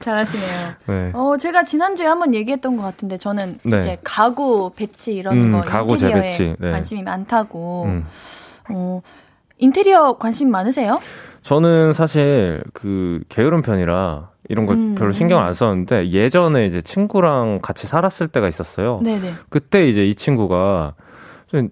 [0.00, 0.72] 잘하시네요.
[0.86, 1.10] 네.
[1.14, 3.78] 어, 제가 지난주에 한번 얘기했던 것 같은데 저는 네.
[3.78, 6.70] 이제 가구 배치 이런 음, 거 가구 인테리어에 재배치, 네.
[6.70, 7.84] 관심이 많다고.
[7.86, 8.06] 음.
[8.70, 9.00] 어,
[9.58, 11.00] 인테리어 관심 많으세요?
[11.42, 17.60] 저는 사실 그 게으른 편이라 이런 거 음, 별로 신경 안 썼는데 예전에 이제 친구랑
[17.62, 19.00] 같이 살았을 때가 있었어요.
[19.02, 19.34] 네네.
[19.48, 21.01] 그때 이제 이 친구가 좀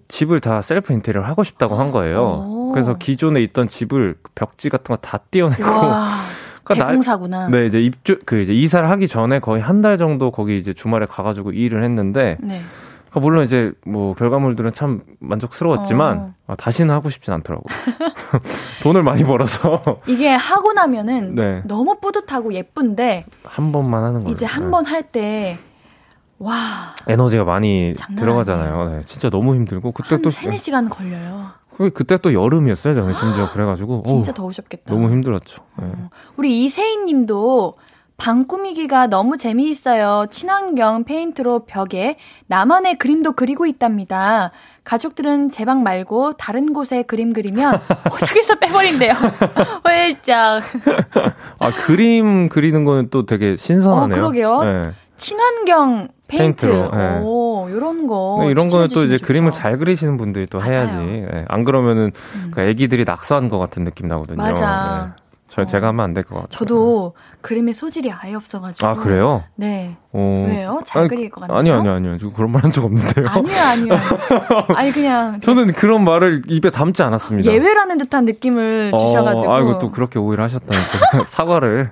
[0.07, 2.45] 집을 다 셀프 인테리어를 하고 싶다고 한 거예요.
[2.47, 2.71] 오.
[2.71, 5.19] 그래서 기존에 있던 집을 벽지 같은 거다
[6.63, 7.49] 그러니까 날- 대공사구나.
[7.49, 11.05] 네, 이제 입주 그 이제 이사를 하기 전에 거의 한 달 정도 거기 이제 주말에
[11.07, 12.61] 가가지고 일을 했는데 네.
[13.09, 16.33] 그러니까 물론 이제 뭐 결과물들은 참 만족스러웠지만 어.
[16.47, 17.63] 아, 다시는 하고 싶진 않더라고.
[18.83, 21.61] 돈을 많이 벌어서 이게 하고 나면은 네.
[21.65, 24.31] 너무 뿌듯하고 예쁜데 한 번만 하는 거예요.
[24.31, 24.71] 이제 한 네.
[24.71, 25.57] 번할 때
[26.41, 26.53] 와,
[27.07, 28.89] 에너지가 많이 들어가잖아요.
[28.89, 31.49] 네, 진짜 너무 힘들고 그때 한또 세네 시간 걸려요.
[31.75, 32.93] 그- 그때 또 여름이었어요.
[32.95, 34.93] 저는 심지어 그래가지고 진짜 어우, 더우셨겠다.
[34.93, 35.63] 너무 힘들었죠.
[35.77, 35.85] 네.
[35.87, 37.77] 어, 우리 이세인 님도
[38.17, 40.27] 방 꾸미기가 너무 재미있어요.
[40.29, 42.17] 친환경 페인트로 벽에
[42.47, 44.51] 나만의 그림도 그리고 있답니다.
[44.83, 47.79] 가족들은 제 방 말고 다른 곳에 그림 그리면
[48.11, 49.13] 호적에서 빼버린대요.
[49.83, 50.63] 활짝.
[51.59, 54.13] 아 그림 그리는 거는 또 되게 신선하네요.
[54.15, 54.63] 어, 그러게요.
[54.63, 54.91] 네.
[55.17, 56.07] 친환경
[56.37, 56.67] 페인트.
[56.67, 57.19] 페인트로, 네.
[57.21, 58.47] 오, 요런 거.
[58.49, 59.27] 이런 거는 또 이제 좋죠.
[59.27, 60.71] 그림을 잘 그리시는 분들이 또 맞아요.
[60.71, 60.95] 해야지.
[60.97, 61.45] 네.
[61.47, 62.51] 안 그러면은 음.
[62.53, 64.37] 그 애기들이 낙서한 것 같은 느낌 나거든요.
[64.37, 65.13] 맞아.
[65.15, 65.21] 네.
[65.53, 66.47] 저 제가 하면 안 될 것 같아요.
[66.47, 68.87] 저도 그림에 소질이 아예 없어가지고.
[68.87, 69.43] 아 그래요?
[69.57, 69.97] 네.
[70.13, 70.45] 어.
[70.47, 70.79] 왜요?
[70.85, 71.59] 잘 아니, 그릴 것 같나요?
[71.59, 72.17] 아니요, 아니요, 아니요.
[72.17, 73.25] 저 그런 말 한 적 없는데요.
[73.27, 73.93] 아니요, 아니요.
[74.77, 75.41] 아니, 그냥.
[75.43, 77.51] 저는 그런 말을 입에 담지 않았습니다.
[77.51, 79.51] 예외라는 듯한 느낌을 주셔가지고.
[79.51, 81.91] 어, 아이고 또 그렇게 오해를 하셨다니까 사과를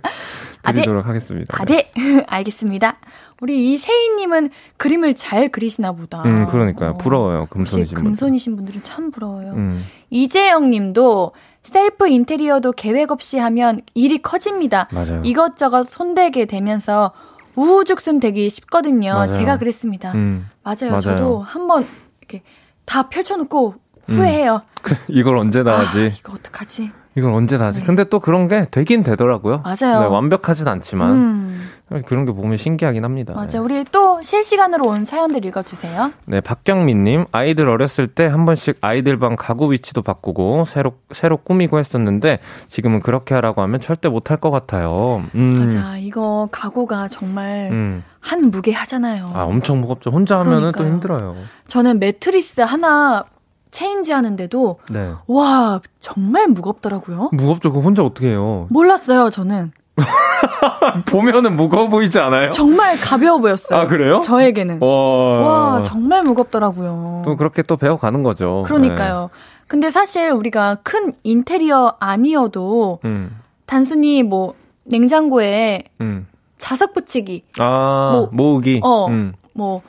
[0.63, 0.75] 아, 네.
[0.81, 1.57] 드리도록 하겠습니다.
[1.59, 1.91] 아, 네.
[2.27, 2.95] 알겠습니다.
[3.41, 6.21] 우리 이세희님은 그림을 잘 그리시나 보다.
[6.23, 6.91] 음, 그러니까요.
[6.91, 7.47] 어, 부러워요.
[7.49, 8.03] 금손이신 분들.
[8.03, 9.53] 금손이신 분들은 참 부러워요.
[9.53, 9.85] 음.
[10.09, 11.33] 이재영 님도
[11.63, 14.87] 셀프 인테리어도 계획 없이 하면 일이 커집니다.
[14.91, 15.21] 맞아요.
[15.23, 17.11] 이것저것 손대게 되면서
[17.55, 19.13] 우후죽순 되기 쉽거든요.
[19.13, 19.31] 맞아요.
[19.31, 20.11] 제가 그랬습니다.
[20.13, 20.47] 음.
[20.63, 20.91] 맞아요.
[20.91, 21.01] 맞아요.
[21.01, 21.85] 저도 한번
[22.19, 22.43] 이렇게
[22.85, 23.75] 다 펼쳐놓고
[24.07, 24.63] 후회해요.
[25.07, 25.83] 이걸 언제 다 아?
[26.17, 26.91] 이거 어떡하지?
[27.19, 27.79] 이걸 언제 다 하지?
[27.79, 27.85] 네.
[27.85, 29.61] 근데 또 그런 게 되긴 되더라고요.
[29.63, 29.99] 맞아요.
[30.01, 31.69] 네, 완벽하진 않지만 음,
[32.05, 33.33] 그런 게 보면 신기하긴 합니다.
[33.35, 33.63] 맞아요.
[33.63, 36.11] 우리 또 실시간으로 온 사연들 읽어주세요.
[36.25, 41.79] 네, 박경민님, 아이들 어렸을 때 한 번씩 아이들 방 가구 위치도 바꾸고 새로 새로 꾸미고
[41.79, 45.23] 했었는데 지금은 그렇게 하라고 하면 절대 못할 것 같아요.
[45.35, 45.97] 음, 맞아.
[45.97, 49.31] 이거 가구가 정말 음, 한 무게 하잖아요.
[49.33, 50.09] 아 엄청 무겁죠.
[50.11, 50.87] 혼자 하면은 또 그러니까요.
[50.93, 51.35] 힘들어요.
[51.67, 53.25] 저는 매트리스 하나
[53.71, 57.29] 체인지 하는데도 네, 와 정말 무겁더라고요.
[57.33, 57.71] 무겁죠.
[57.71, 58.67] 그거 혼자 어떻게 해요?
[58.69, 59.71] 몰랐어요 저는
[61.11, 62.51] 보면은 무거워 보이지 않아요?
[62.51, 63.79] 정말 가벼워 보였어요.
[63.79, 64.19] 아 그래요?
[64.21, 67.23] 저에게는 와, 와 정말 무겁더라고요.
[67.25, 68.63] 또 그렇게 또 배워가는 거죠.
[68.65, 69.29] 그러니까요.
[69.67, 73.09] 근데 사실 우리가 큰 인테리어 아니어도 네.
[73.09, 74.55] 음, 단순히 뭐
[74.85, 76.25] 냉장고에 음.
[76.57, 78.81] 자석 붙이기 아, 뭐, 모으기.
[78.83, 79.07] 어.
[79.07, 79.33] 음.
[79.53, 79.81] 뭐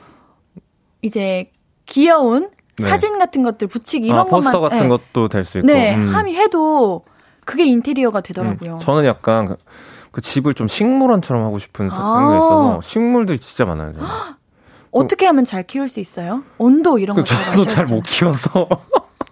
[1.01, 1.49] 이제
[1.87, 2.49] 귀여운
[2.83, 2.89] 네.
[2.89, 4.97] 사진 같은 것들 붙이기 이런 아, 포스터 것만 같은 네.
[5.13, 5.67] 것도 될 수 있고.
[5.67, 6.07] 네, 음.
[6.09, 7.03] 함이 해도
[7.45, 8.73] 그게 인테리어가 되더라고요.
[8.73, 9.55] 음, 저는 약간 그,
[10.11, 11.95] 그 집을 좀 식물원처럼 하고 싶은 아.
[11.95, 13.93] 생각이 있어서 식물들이 진짜 많아요.
[13.93, 14.07] 저는.
[14.91, 16.43] 어떻게 하면 잘 키울 수 있어요?
[16.57, 17.85] 온도 이런 그거잘 저도 잘.
[17.85, 18.67] 못 키워서.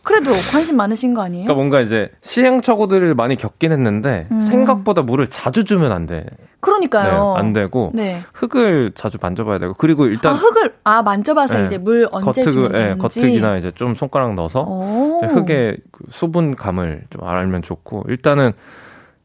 [0.09, 1.43] 그래도 관심 많으신 거 아니에요?
[1.43, 4.41] 그러니까 뭔가 이제 시행착오들을 많이 겪긴 했는데 음.
[4.41, 6.25] 생각보다 물을 자주 주면 안 돼.
[6.61, 7.35] 그러니까요.
[7.35, 8.21] 네, 안 되고 네.
[8.33, 11.65] 흙을 자주 만져봐야 되고 그리고 일단 아, 흙을 아 만져봐서 네.
[11.65, 13.19] 이제 물 언제 겉흙, 주면 예, 되는지.
[13.19, 18.53] 겉흙이나 이제 좀 손가락 넣어서 흙의 그 수분감을 좀 알면 좋고 일단은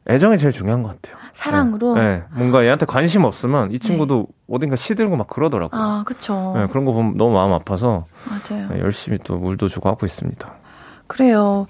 [0.06, 1.16] 애정이 제일 중요한 것 같아요.
[1.32, 1.94] 사랑으로.
[1.94, 2.22] 네, 네.
[2.34, 5.80] 뭔가 얘한테 관심 없으면 이 친구도 어딘가 시들고 막 그러더라고요.
[5.80, 6.04] 아.
[6.06, 8.68] 네, 그런 거 보면 너무 마음 아파서 맞아요.
[8.68, 10.63] 네, 열심히 또 물도 주고 하고 있습니다.
[11.06, 11.66] 그래요.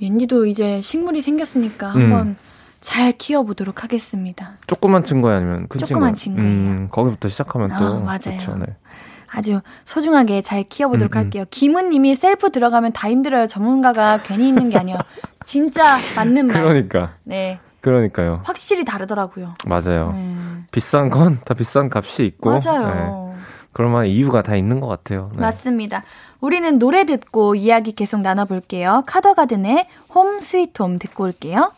[0.00, 2.00] 옌디도 이제 식물이 생겼으니까 음.
[2.02, 2.36] 한번
[2.80, 4.52] 잘 키워보도록 하겠습니다.
[4.66, 5.86] 조그만 친구야 아니면 큰 친구?
[5.88, 6.48] 조그만 친구예요.
[6.48, 8.18] 음, 거기부터 시작하면 또 아, 맞아요.
[8.38, 8.56] 좋죠.
[8.56, 8.66] 네.
[9.30, 11.24] 아주 소중하게 잘 키워보도록 음, 음.
[11.24, 11.44] 할게요.
[11.50, 13.46] 김은님이 셀프 들어가면 다 힘들어요.
[13.46, 14.98] 전문가가 괜히 있는 게 아니에요.
[15.44, 16.62] 진짜 맞는 말.
[16.62, 18.40] 그러니까 네, 그러니까요.
[18.44, 19.54] 확실히 다르더라고요.
[19.66, 20.12] 맞아요.
[20.12, 20.34] 네.
[20.70, 22.60] 비싼 건 다 비싼 값이 있고 네.
[22.64, 23.27] 맞아요.
[23.72, 25.30] 그럴 만한 이유가 다 있는 것 같아요.
[25.34, 25.40] 네.
[25.40, 26.04] 맞습니다.
[26.40, 29.02] 우리는 노래 듣고 이야기 계속 나눠볼게요.
[29.06, 31.72] 카더가든의 홈 스위트 홈 듣고 올게요.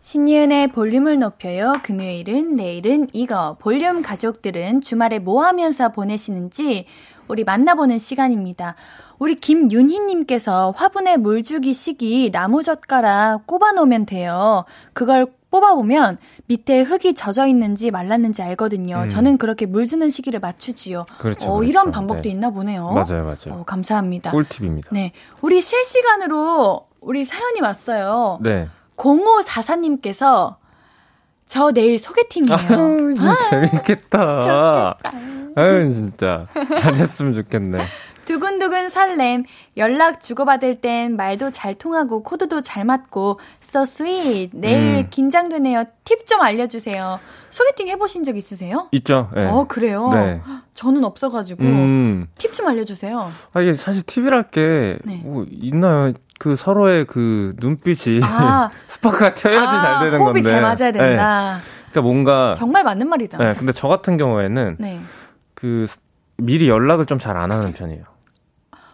[0.00, 1.72] 신이은의 볼륨을 높여요.
[1.82, 3.56] 금요일은 내일은 이거.
[3.58, 6.86] 볼륨 가족들은 주말에 뭐 하면서 보내시는지
[7.26, 8.74] 우리 만나보는 시간입니다.
[9.24, 14.66] 우리 김윤희님께서 화분에 물 주기 시기 나무젓가락 꼽아놓으면 돼요.
[14.92, 19.04] 그걸 뽑아보면 밑에 흙이 젖어 있는지 말랐는지 알거든요.
[19.04, 19.08] 음.
[19.08, 21.06] 저는 그렇게 물 주는 시기를 맞추지요.
[21.16, 21.46] 그렇죠.
[21.46, 21.64] 어, 그렇죠.
[21.64, 22.28] 이런 방법도 네.
[22.28, 22.90] 있나 보네요.
[22.90, 23.60] 맞아요, 맞아요.
[23.60, 24.30] 어, 감사합니다.
[24.30, 24.90] 꿀팁입니다.
[24.92, 25.12] 네.
[25.40, 28.40] 우리 실시간으로 우리 사연이 왔어요.
[28.42, 28.68] 네.
[28.96, 30.56] 0544님께서
[31.46, 32.58] 저 내일 소개팅이에요.
[32.58, 34.40] 아유, 진짜 재밌겠다.
[34.42, 34.98] 좋겠다.
[35.56, 36.46] 아유, 진짜.
[36.82, 37.78] 잘 됐으면 좋겠네.
[38.24, 39.44] 두근두근 설렘.
[39.76, 44.50] 연락 주고받을 땐 말도 잘 통하고 코드도 잘 맞고 so sweet.
[44.54, 45.06] 내일 음.
[45.10, 45.84] 긴장되네요.
[46.04, 47.20] 팁 좀 알려주세요.
[47.50, 48.88] 소개팅 해보신 적 있으세요?
[48.92, 49.30] 있죠?
[49.34, 49.46] 네.
[49.46, 50.08] 어 그래요?
[50.12, 50.40] 네.
[50.74, 52.26] 저는 없어가지고 음.
[52.38, 53.30] 팁좀 알려주세요.
[53.52, 55.20] 아, 이게 사실 팁이랄 게, 네.
[55.24, 56.12] 뭐, 있나요?
[56.40, 60.50] 그 서로의 그 눈빛이 아, 스파크가 튀어야지 아, 잘 되는 호흡이 건데.
[60.50, 61.54] 잘 맞아야 된다.
[61.58, 61.62] 네.
[61.90, 62.54] 그러니까 뭔가.
[62.54, 63.38] 정말 맞는 말이다.
[63.38, 65.00] 네, 근데 저 같은 경우에는 네.
[65.54, 65.86] 그
[66.36, 68.02] 미리 연락을 좀 잘 안 하는 편이에요.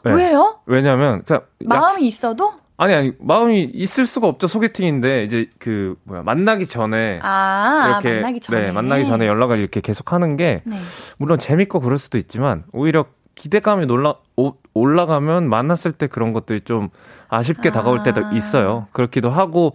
[0.05, 0.13] 네.
[0.15, 0.61] 왜요?
[0.67, 1.43] 왜냐면, 그냥.
[1.65, 2.55] 마음이 있어도?
[2.77, 4.47] 아니, 아니, 마음이 있을 수가 없죠.
[4.47, 7.21] 소개팅인데, 이제 그, 뭐야, 만나기 전에.
[7.23, 8.63] 아, 이렇게, 만나기 전에.
[8.63, 10.79] 네, 만나기 전에 연락을 이렇게 계속 하는 게, 네.
[11.19, 16.89] 물론 재밌고 그럴 수도 있지만, 오히려 기대감이 놀라, 오- 올라가면 만났을 때 그런 것들이 좀
[17.29, 17.73] 아쉽게 아.
[17.73, 18.87] 다가올 때도 있어요.
[18.93, 19.75] 그렇기도 하고,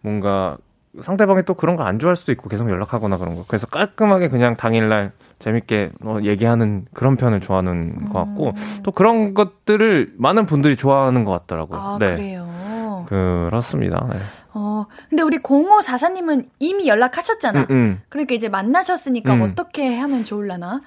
[0.00, 0.56] 뭔가
[1.00, 3.44] 상대방이 또 그런 거 안 좋아할 수도 있고 계속 연락하거나 그런 거.
[3.46, 10.14] 그래서 깔끔하게 그냥 당일날 재밌게 뭐 얘기하는 그런 편을 좋아하는 것 같고, 또 그런 것들을
[10.18, 11.80] 많은 분들이 좋아하는 것 같더라고요.
[11.80, 12.14] 아, 네.
[12.16, 13.06] 그래요.
[13.08, 14.06] 그렇습니다.
[14.12, 14.18] 네.
[14.52, 17.60] 어, 근데 우리 0544님은 이미 연락하셨잖아.
[17.60, 18.00] 음, 음.
[18.08, 19.42] 그러니까 이제 만나셨으니까 음.
[19.42, 20.82] 어떻게 하면 좋을라나?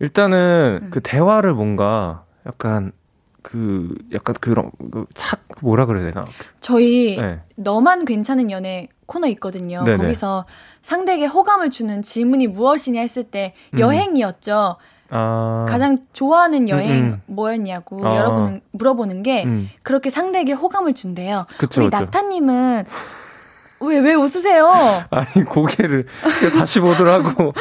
[0.00, 0.88] 일단은 음.
[0.90, 2.92] 그 대화를 뭔가 약간
[3.46, 6.24] 그 약간 그런 그착 뭐라 그래야 되나?
[6.58, 7.38] 저희 네.
[7.54, 9.84] 너만 괜찮은 연애 코너 있거든요.
[9.84, 9.98] 네네.
[9.98, 10.46] 거기서
[10.82, 13.78] 상대에게 호감을 주는 질문이 무엇이냐 했을 때 음.
[13.78, 14.76] 여행이었죠.
[15.10, 17.22] 아 가장 좋아하는 여행 음, 음.
[17.26, 18.16] 뭐였냐고 아.
[18.16, 21.46] 여러분 물어보는 게 음, 그렇게 상대에게 호감을 준대요.
[21.56, 21.90] 그쵸 우리.
[21.90, 22.86] 낙타님은
[23.80, 24.66] 왜 왜 웃으세요?
[25.10, 27.52] 아니 고개를 45도를 하고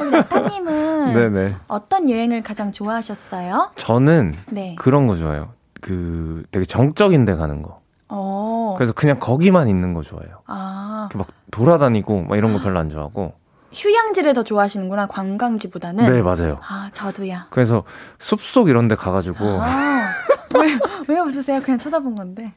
[0.00, 1.56] 우리 낙타님은 네네.
[1.68, 3.72] 어떤 여행을 가장 좋아하셨어요?
[3.76, 4.74] 저는 네.
[4.78, 5.50] 그런 거 좋아해요.
[5.80, 7.80] 그 되게 정적인 데 가는 거.
[8.08, 8.74] 어.
[8.78, 10.40] 그래서 그냥 거기만 있는 거 좋아해요.
[10.46, 13.34] 아, 막 돌아다니고 막 이런 거 별로 안 좋아하고.
[13.72, 16.10] 휴양지를 더 좋아하시는구나, 관광지보다는.
[16.10, 16.58] 네 맞아요.
[16.62, 17.36] 아, 저도요.
[17.50, 17.82] 그래서
[18.20, 20.10] 숲속 이런 데 가가지고 아,
[20.58, 20.78] 왜,
[21.14, 21.60] 왜 웃으세요?
[21.60, 22.52] 그냥 쳐다본 건데.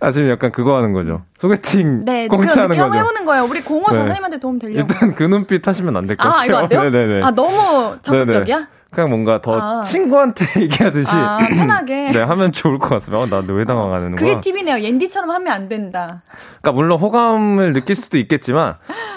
[0.00, 1.22] 아 지금 약간 그거 하는 거죠.
[1.38, 2.94] 소개팅 네, 공짜 하는 거죠.
[2.94, 3.44] 해보는 거예요.
[3.44, 3.96] 우리 공호 네.
[3.96, 4.78] 선생님한테 도움 되려고.
[4.80, 6.48] 일단 그 눈빛 하시면 안 될것 아, 같아요.
[6.48, 6.80] 이거 안 돼요?
[6.90, 7.24] 네네네.
[7.24, 8.68] 아, 너무 적극적이야?
[8.90, 9.82] 그냥 뭔가 더 아.
[9.82, 12.12] 친구한테 얘기하듯이 아, 편하게.
[12.12, 13.18] 네 하면 좋을 것 같습니다.
[13.22, 14.40] 어, 나왜 왜 당황하는 그게 거야?
[14.40, 14.78] 팁이네요.
[14.84, 16.22] 옌디처럼 하면 안 된다.
[16.62, 18.76] 그러니까 물론 호감을 느낄 수도 있겠지만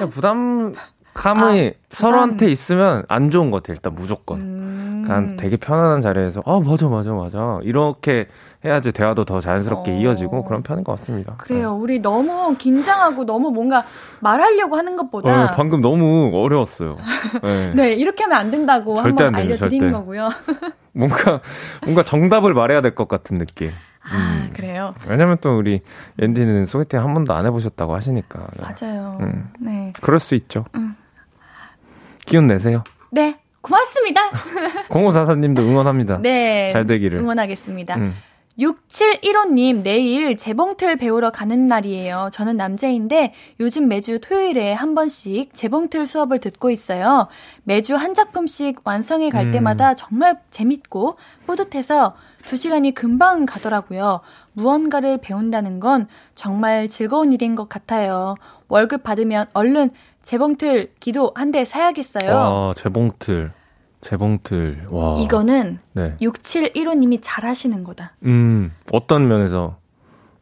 [0.10, 0.74] 부담
[1.18, 3.76] 감이 아, 서로한테 있으면 안 좋은 것 같아요.
[3.76, 4.42] 일단 무조건.
[4.42, 5.04] 음.
[5.06, 8.28] 그냥 되게 편안한 자리에서 아 맞아 맞아 맞아 이렇게
[8.66, 9.96] 해야지 대화도 더 자연스럽게 어.
[9.96, 11.36] 이어지고 그런 편인 것 같습니다.
[11.38, 11.76] 그래요.
[11.76, 13.86] 우리 너무 긴장하고 너무 뭔가
[14.20, 14.98] 말하려고 하는 네.
[14.98, 15.46] 것보다.
[15.46, 16.98] 어, 방금 너무 어려웠어요.
[17.42, 17.74] 네.
[17.74, 19.92] 네, 이렇게 하면 안 된다고 한번 알려드리는.
[19.94, 20.30] 거고요.
[20.94, 21.40] 뭔가
[21.84, 23.70] 뭔가 정답을 말해야 될 것 같은 느낌.
[24.10, 24.94] 아, 그래요.
[25.08, 25.80] 왜냐면 또 우리
[26.20, 28.40] 앤디는 소개팅 한 번도 안 해보셨다고 하시니까.
[28.58, 28.64] 네.
[28.64, 29.18] 맞아요.
[29.22, 29.50] 음.
[29.60, 29.94] 네.
[30.02, 30.66] 그럴 수 있죠.
[30.76, 30.96] 음.
[32.28, 32.84] 기운 내세요.
[33.10, 34.22] 네, 고맙습니다.
[34.90, 36.20] 0544님도 응원합니다.
[36.22, 36.72] 네.
[36.74, 37.20] 잘 되기를.
[37.20, 37.96] 응원하겠습니다.
[37.96, 38.14] 음.
[38.60, 42.30] 6715님, 내일 재봉틀 배우러 가는 날이에요.
[42.34, 47.28] 저는 남자인데 요즘 매주 토요일에 한 번씩 재봉틀 수업을 듣고 있어요.
[47.64, 49.52] 매주 한 작품씩 완성해 갈 음.
[49.52, 54.22] 때마다 정말 재밌고 뿌듯해서 두 시간이 금방 가더라고요.
[54.54, 58.34] 무언가를 배운다는 건 정말 즐거운 일인 것 같아요.
[58.70, 59.92] 월급 받으면 얼른
[60.32, 62.36] 재봉틀 기도 한 대 사야겠어요.
[62.36, 63.52] 와, 재봉틀.
[64.02, 64.88] 재봉틀.
[64.90, 65.16] 와.
[65.22, 66.18] 이거는 네.
[66.20, 68.12] 6715님이 잘하시는 거다.
[68.26, 69.78] 음, 어떤 면에서?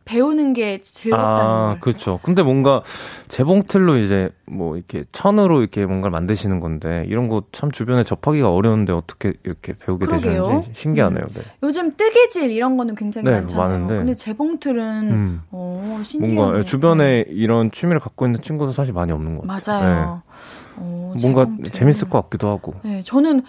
[0.05, 1.79] 배우는 게 즐겁다는 아, 걸.
[1.79, 2.19] 그렇죠.
[2.21, 2.83] 근데 뭔가
[3.27, 8.93] 재봉틀로 이제 뭐 이렇게 천으로 이렇게 뭔가를 만드시는 건데 이런 거 참 주변에 접하기가 어려운데
[8.93, 10.43] 어떻게 이렇게 배우게 그러게요.
[10.43, 11.25] 되셨는지 신기하네요.
[11.33, 11.41] 네.
[11.63, 13.67] 요즘 뜨개질 이런 거는 굉장히 네, 많잖아요.
[13.67, 13.95] 많은데.
[13.97, 15.41] 근데 재봉틀은 음.
[15.51, 16.41] 어, 신기하네요.
[16.43, 19.83] 뭔가 주변에 이런 취미를 갖고 있는 친구도 사실 많이 없는 것 같아요.
[19.83, 20.21] 맞아요.
[20.77, 21.21] 어, 네.
[21.21, 21.71] 뭔가 재봉틀.
[21.71, 22.73] 재밌을 것 같기도 하고.
[22.83, 23.41] 네, 저는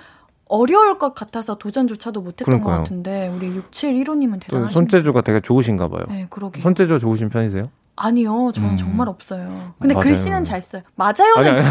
[0.49, 2.61] 어려울 것 같아서 도전조차도 못했던.
[2.61, 6.05] 것 같은데 우리 6715님은 또 대단하신 손재주가 되게 좋으신가 봐요.
[6.09, 6.61] 네, 그러게.
[6.61, 7.69] 손재주가 좋으신 편이세요?
[7.99, 8.77] 아니요, 저는 음.
[8.77, 9.73] 정말 없어요.
[9.79, 10.05] 근데 맞아요.
[10.05, 10.83] 글씨는 잘 써요.
[10.97, 11.63] 맞아요는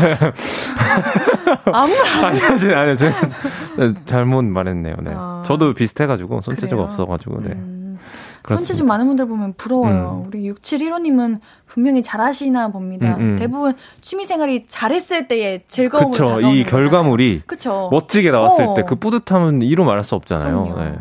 [1.71, 3.15] 아무 아니, 아니, 아니, 제가
[4.05, 4.95] 잘못 말했네요.
[5.03, 5.11] 네.
[5.13, 5.43] 아.
[5.45, 6.87] 저도 비슷해가지고 손재주가 그래요?
[6.89, 7.49] 없어가지고, 네.
[7.53, 7.84] 음,
[8.47, 10.23] 손재주 많은 분들 보면 부러워요.
[10.23, 10.27] 음.
[10.27, 13.15] 우리 6715님은 분명히 잘하시나 봅니다.
[13.15, 13.35] 음, 음.
[13.37, 16.41] 대부분 취미생활이 잘했을 때의 즐거움으로 그쵸.
[16.41, 16.63] 이.
[16.63, 17.89] 결과물이 그쵸.
[17.91, 18.73] 멋지게 나왔을 어.
[18.75, 20.75] 때그 뿌듯함은 이루 말할 수 없잖아요.
[20.77, 20.95] 네.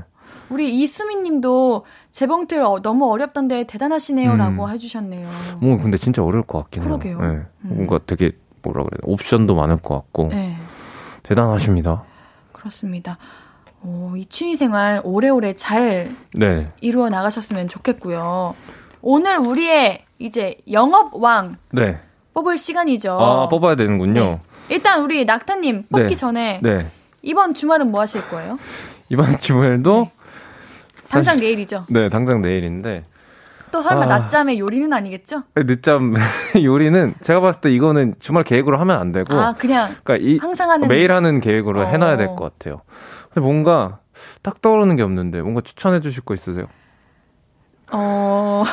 [0.51, 4.71] 우리 이수민님도 재봉틀 어, 너무 어렵던데 대단하시네요라고 음.
[4.71, 5.29] 해주셨네요.
[5.61, 6.89] 뭐 근데 진짜 어려울 것 같긴 해요.
[6.91, 7.19] 그러게요.
[7.21, 7.27] 네.
[7.27, 7.47] 음.
[7.61, 8.31] 뭔가 되게
[8.63, 10.57] 뭐라 그래야 돼 옵션도 많을 것 같고 네,
[11.23, 12.05] 대단하십니다.
[12.53, 13.19] 그렇습니다.
[13.87, 18.55] 어, 이 취미생활 오래오래 잘 네, 이루어 나가셨으면 좋겠고요.
[19.03, 22.01] 오늘 우리의 이제 영업왕 네.
[22.33, 23.13] 뽑을 시간이죠.
[23.21, 24.21] 아 뽑아야 되는군요.
[24.25, 24.41] 네.
[24.71, 26.15] 일단 우리 낙타님 뽑기 네.
[26.15, 26.87] 전에 네.
[27.21, 28.59] 이번 주말은 뭐 하실 거예요?
[29.11, 30.11] 이번 주말도
[31.11, 31.85] 당장 내일이죠.
[31.91, 33.05] 네 당장 내일인데
[33.71, 34.07] 또 설마 아.
[34.07, 35.43] 낮잠의 요리는 아니겠죠?
[35.57, 36.15] 늦잠
[36.57, 40.71] 요리는 제가 봤을 때 이거는 주말 계획으로 하면 안 되고 아 그냥 그러니까 이 항상
[40.71, 41.85] 하는 매일 하는 계획으로 어.
[41.85, 42.81] 해놔야 될 것 같아요.
[43.35, 43.99] 근데 뭔가
[44.43, 46.67] 딱 떠오르는 게 없는데 뭔가 추천해 주실 거 있으세요?
[47.91, 48.63] 어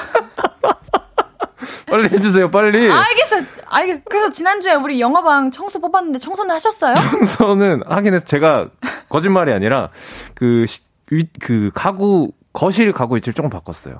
[1.87, 2.89] 빨리 해주세요, 빨리.
[2.89, 3.35] 알겠어.
[3.67, 4.05] 알겠.
[4.05, 6.95] 그래서 지난주에 우리 영화방 청소 뽑았는데 청소는 하셨어요?
[7.35, 8.69] 청소는 하긴 해서 제가
[9.09, 9.89] 거짓말이 아니라
[10.33, 10.79] 그, 시-
[11.11, 13.99] 위- 그 가구, 거실 가구 위치를 조금 바꿨어요.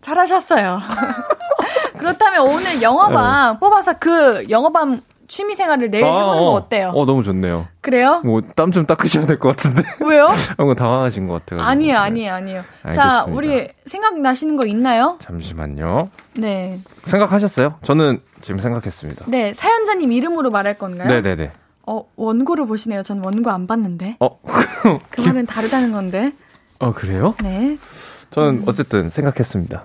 [0.00, 0.80] 잘하셨어요.
[1.98, 6.92] 그렇다면 오늘 영화방 뽑아서 그 영화방 취미 생활을 내일 해보는 거 어때요?
[6.92, 6.98] 네.
[7.00, 7.66] 어, 너무 좋네요.
[7.80, 8.20] 그래요?
[8.24, 9.82] 뭐, 땀 좀 닦으셔야 될 것 같은데.
[10.00, 10.28] 왜요?
[10.58, 11.60] 뭔가 당황하신 것 같아요.
[11.66, 12.62] 아니에요, 아니에요, 아니에요.
[12.94, 13.24] 자, 알겠습니다.
[13.36, 15.18] 우리 생각나시는 거 있나요?
[15.22, 16.10] 잠시만요.
[16.34, 16.78] 네.
[17.06, 17.76] 생각하셨어요?
[17.82, 19.24] 저는 지금 생각했습니다.
[19.28, 21.08] 네, 사연자님 이름으로 말할 건가요?
[21.08, 21.52] 네네네.
[21.88, 23.02] 어, 원고를 보시네요.
[23.02, 24.16] 전 원고 안 봤는데.
[24.20, 24.38] 어,
[25.10, 26.32] 그 말은 다르다는 건데.
[26.78, 27.34] 어, 그래요?
[27.42, 27.78] 네.
[28.32, 29.82] 저는 어쨌든 생각했습니다.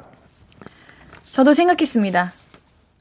[1.31, 2.33] 저도 생각했습니다.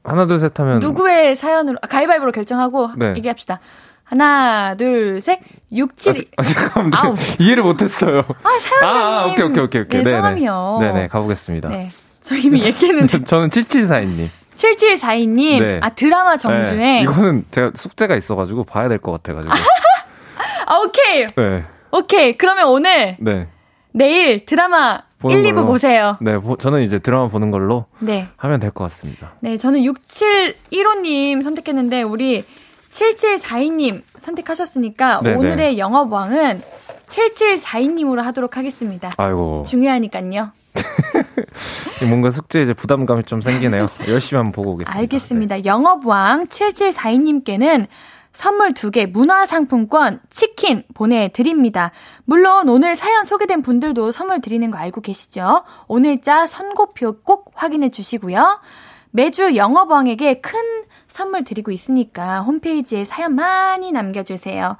[0.03, 0.79] 하나, 둘, 셋 하면.
[0.79, 3.13] 누구의 사연으로, 아, 가위바위보로 결정하고 네.
[3.17, 3.59] 얘기합시다.
[4.03, 5.39] 하나, 둘, 셋,
[5.71, 6.91] 6, 7, 아, 잠깐만.
[6.95, 7.15] 아우.
[7.39, 8.23] 이해를 못했어요.
[8.43, 8.83] 아, 사연자님.
[8.83, 10.03] 아, 오케이, 오케이, 오케이, 오케이.
[10.03, 10.17] 네, 네네.
[10.17, 10.77] 성함이요.
[10.81, 11.69] 네네, 가보겠습니다.
[11.69, 11.89] 네.
[12.19, 13.23] 저 이미 얘기했는데.
[13.23, 14.29] 저는 7742님.
[14.55, 15.59] 7742님.
[15.61, 15.79] 네.
[15.81, 16.77] 아, 드라마 정주행.
[16.79, 19.53] 네, 이거는 제가 숙제가 있어가지고 봐야 될 것 같아가지고.
[20.67, 21.27] 아, 오케이.
[21.27, 21.63] 네.
[21.91, 22.37] 오케이.
[22.37, 23.47] 그러면 오늘, 네.
[23.93, 25.67] 내일 드라마 보는 1, 2부 걸로.
[25.67, 26.17] 보세요.
[26.21, 28.27] 네, 보- 저는 이제 드라마 보는 걸로 네.
[28.37, 29.33] 하면 될 것 같습니다.
[29.41, 32.43] 네, 저는 6715님 선택했는데, 우리
[32.91, 35.35] 7742님 선택하셨으니까, 네네.
[35.37, 36.61] 오늘의 영업왕은
[37.05, 39.11] 7742님으로 하도록 하겠습니다.
[39.17, 39.63] 아이고.
[39.67, 40.51] 중요하니까요.
[42.07, 43.85] 뭔가 숙제에 이제 부담감이 좀 생기네요.
[44.07, 44.97] 열심히 한번 보고 오겠습니다.
[44.99, 45.65] 알겠습니다.
[45.65, 47.87] 영업왕 7742님께는
[48.33, 51.91] 선물 2개 문화상품권 치킨 보내드립니다.
[52.25, 55.63] 물론 오늘 사연 소개된 분들도 선물 드리는 거 알고 계시죠?
[55.87, 58.59] 오늘자 선고표 꼭 확인해 주시고요.
[59.11, 60.59] 매주 영업왕에게 큰
[61.07, 64.77] 선물 드리고 있으니까 홈페이지에 사연 많이 남겨주세요.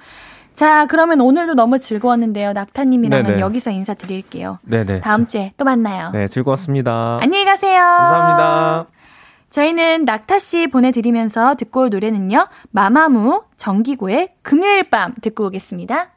[0.54, 2.54] 자, 그러면 오늘도 너무 즐거웠는데요.
[2.54, 3.42] 낙타님이랑은 네네.
[3.42, 4.60] 여기서 인사드릴게요.
[4.64, 5.02] 네네.
[5.02, 6.12] 다음 주에 또 만나요.
[6.14, 7.20] 네, 즐거웠습니다.
[7.22, 7.80] 안녕히 가세요.
[7.80, 9.01] 감사합니다.
[9.52, 12.48] 저희는 낙타 씨 보내드리면서 듣고 올 노래는요.
[12.72, 16.10] 마마무 정기고의 금요일 밤 듣고 오겠습니다.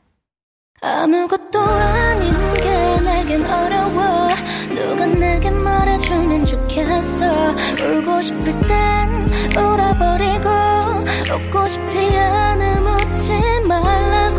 [0.80, 4.28] 아무것도 아닌 게 내겐 어려워
[4.74, 7.26] 누가 내게 말해주면 좋겠어
[7.82, 10.48] 울고 싶을 땐 울어버리고
[11.34, 13.32] 웃고 싶지 않음 웃지
[13.66, 14.38] 말라고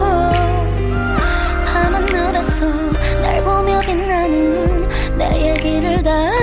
[1.66, 2.66] 밤하늘에서
[3.22, 4.88] 날 보며 빛나는
[5.18, 6.35] 내 얘기를 다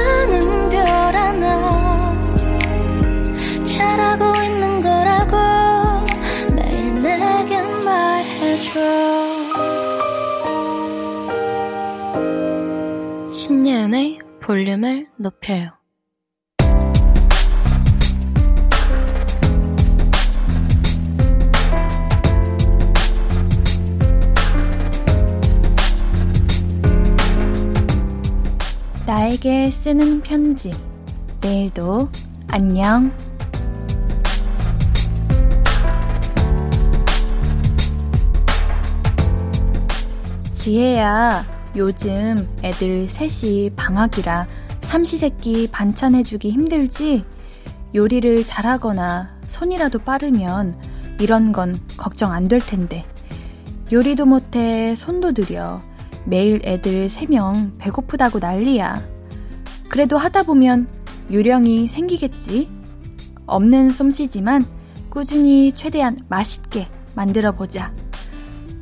[14.63, 15.71] 볼륨을 높여요
[29.05, 30.71] 나에게 쓰는 편지.
[31.41, 32.09] 내일도
[32.49, 33.13] 안녕.
[40.53, 44.47] 지혜야, 요즘 애들 셋이 방학이라
[44.83, 47.25] 삼시세끼 반찬 해주기 힘들지?
[47.95, 50.77] 요리를 잘하거나 손이라도 빠르면
[51.19, 53.05] 이런 건 걱정 안 될 텐데.
[53.91, 55.81] 요리도 못해 손도 느려.
[56.25, 59.03] 매일 애들 세명 배고프다고 난리야.
[59.89, 60.89] 그래도 하다 보면
[61.31, 62.69] 요령이 생기겠지?
[63.47, 64.65] 없는 솜씨지만
[65.11, 67.93] 꾸준히 최대한 맛있게 만들어 보자.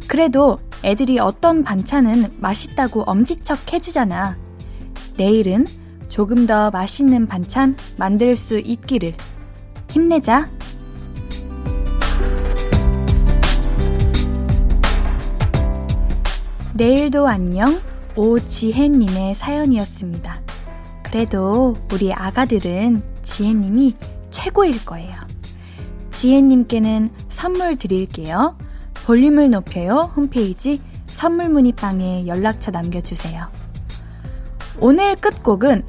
[0.06, 4.38] 그래도 애들이 어떤 반찬은 맛있다고 엄지척 해주잖아.
[5.16, 5.66] 내일은
[6.08, 9.14] 조금 더 맛있는 반찬 만들 수 있기를.
[9.90, 10.50] 힘내자!
[16.74, 17.80] 내일도 안녕
[18.16, 20.42] 오지혜님의 사연이었습니다.
[21.02, 23.96] 그래도 우리 아가들은 지혜님이
[24.30, 25.14] 최고일 거예요.
[26.10, 28.56] 지혜님께는 선물 드릴게요.
[29.04, 33.50] 볼륨을 높여요 홈페이지 선물 문의방에 연락처 남겨주세요.
[34.78, 35.82] 오늘 끝곡은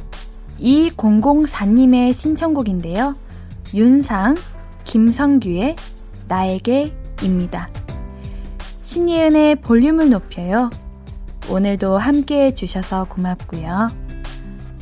[0.60, 3.16] 2004님의 신청곡인데요.
[3.74, 4.36] 윤상,
[4.84, 5.76] 김성규의
[6.28, 7.70] 나에게입니다.
[8.84, 10.70] 신예은의 볼륨을 높여요.
[11.50, 13.90] 오늘도 함께 해주셔서 고맙고요.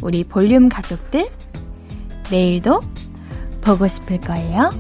[0.01, 1.30] 우리 볼륨 가족들,
[2.32, 2.80] 내일도
[3.61, 4.71] 보고 싶을 거예요.